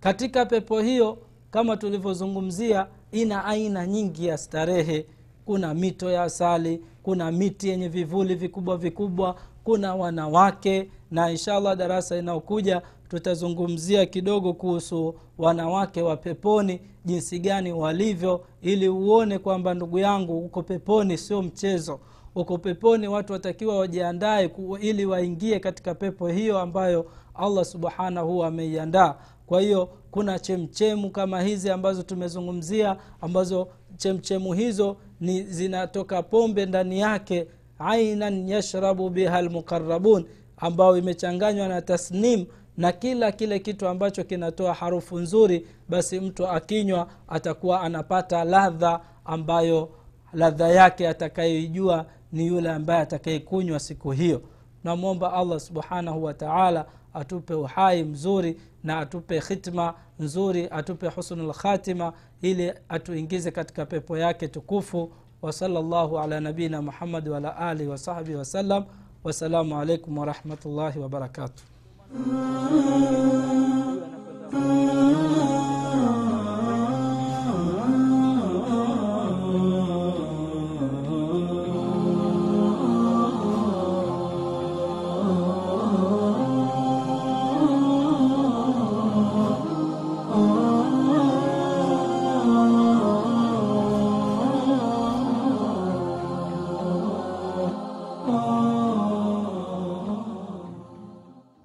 katika 0.00 0.46
pepo 0.46 0.80
hiyo 0.80 1.18
kama 1.50 1.76
tulivyozungumzia 1.76 2.86
ina 3.12 3.44
aina 3.44 3.86
nyingi 3.86 4.26
ya 4.26 4.38
starehe. 4.38 5.06
Kuna 5.44 5.74
mito 5.74 6.10
ya 6.10 6.22
asali 6.22 6.82
kuna 7.02 7.32
miti 7.32 7.68
yenye 7.68 7.88
vivuli 7.88 8.34
vikubwa 8.34 8.76
vikubwa 8.76 9.36
kuna 9.64 9.94
wanawake 9.94 10.90
na 11.10 11.30
inshallah 11.30 11.76
darasa 11.76 12.16
inayokuja 12.16 12.82
tutazungumzia 13.08 14.06
kidogo 14.06 14.52
kuhusu 14.52 15.14
wanawake 15.38 16.02
wa 16.02 16.16
peponi 16.16 16.80
jinsi 17.04 17.38
gani 17.38 17.72
walivyo 17.72 18.44
ili 18.62 18.88
uone 18.88 19.38
kwamba 19.38 19.74
ndugu 19.74 19.98
yangu 19.98 20.38
uko 20.38 20.62
peponi 20.62 21.18
sio 21.18 21.42
mchezo. 21.42 22.00
Uko 22.34 22.58
peponi 22.58 23.08
watu 23.08 23.32
watakiwa 23.32 23.78
wajiandae 23.78 24.50
ili 24.80 25.06
waingie 25.06 25.60
katika 25.60 25.94
pepo 25.94 26.28
hiyo 26.28 26.58
ambayo 26.58 27.06
allah 27.34 27.64
subhanahu 27.64 28.44
ameiandaa 28.44 29.14
kwa 29.46 29.60
hiyo 29.60 29.88
kuna 30.10 30.38
chemchemu 30.38 31.10
kama 31.10 31.42
hizi 31.42 31.70
ambazo 31.70 32.02
tumezungumzia 32.02 32.96
ambazo 33.20 33.68
chemchemu 33.96 34.52
hizo 34.52 34.96
ni 35.20 35.42
zinatoka 35.42 36.22
pombe 36.22 36.66
ndani 36.66 37.00
yake 37.00 37.46
ainan 37.78 38.48
yashrabu 38.48 39.10
biha 39.10 39.42
lmuqarabun 39.42 40.26
ambayo 40.56 40.96
imechanganywa 40.96 41.68
na 41.68 41.82
tasnim 41.82 42.46
na 42.76 42.92
kila 42.92 43.32
kile 43.32 43.58
kitu 43.58 43.88
ambacho 43.88 44.24
kinatoa 44.24 44.74
harufu 44.74 45.18
nzuri 45.18 45.66
basi 45.88 46.20
mtu 46.20 46.46
akinywa 46.48 47.08
atakuwa 47.28 47.80
anapata 47.80 48.44
ladha 48.44 49.00
ambayo 49.24 49.88
ladha 50.32 50.68
yake 50.68 51.08
atakayoijua 51.08 52.06
ni 52.32 52.46
yule 52.46 52.70
ambaye 52.70 53.00
atakayekunywa 53.00 53.78
siku 53.80 54.10
hiyo. 54.10 54.42
Namwomba 54.84 55.32
allah 55.32 55.60
subhanahu 55.60 56.24
wataala 56.24 56.86
atupe 57.14 57.54
uhai 57.54 58.02
mzuri 58.04 58.56
na 58.86 58.98
atupe 58.98 59.40
khitma 59.40 59.94
nzuri 60.18 60.68
atupe 60.70 61.08
husnu 61.08 61.48
lkhatima 61.48 62.12
ili 62.42 62.72
atuingize 62.88 63.50
katika 63.50 63.86
pepo 63.86 64.18
yake 64.18 64.48
tukufu. 64.48 65.12
Wasala 65.42 65.80
llahu 65.82 66.18
ala 66.18 66.40
nabiina 66.40 66.82
muhammadi 66.82 67.30
wala 67.30 67.56
alihi 67.56 67.88
wasahbihi 67.90 68.36
wasallam 68.36 68.84
wassalamu 69.24 69.80
alaikum 69.80 70.18
warahmatullahi 70.18 70.98
wabarakatuh 70.98 71.64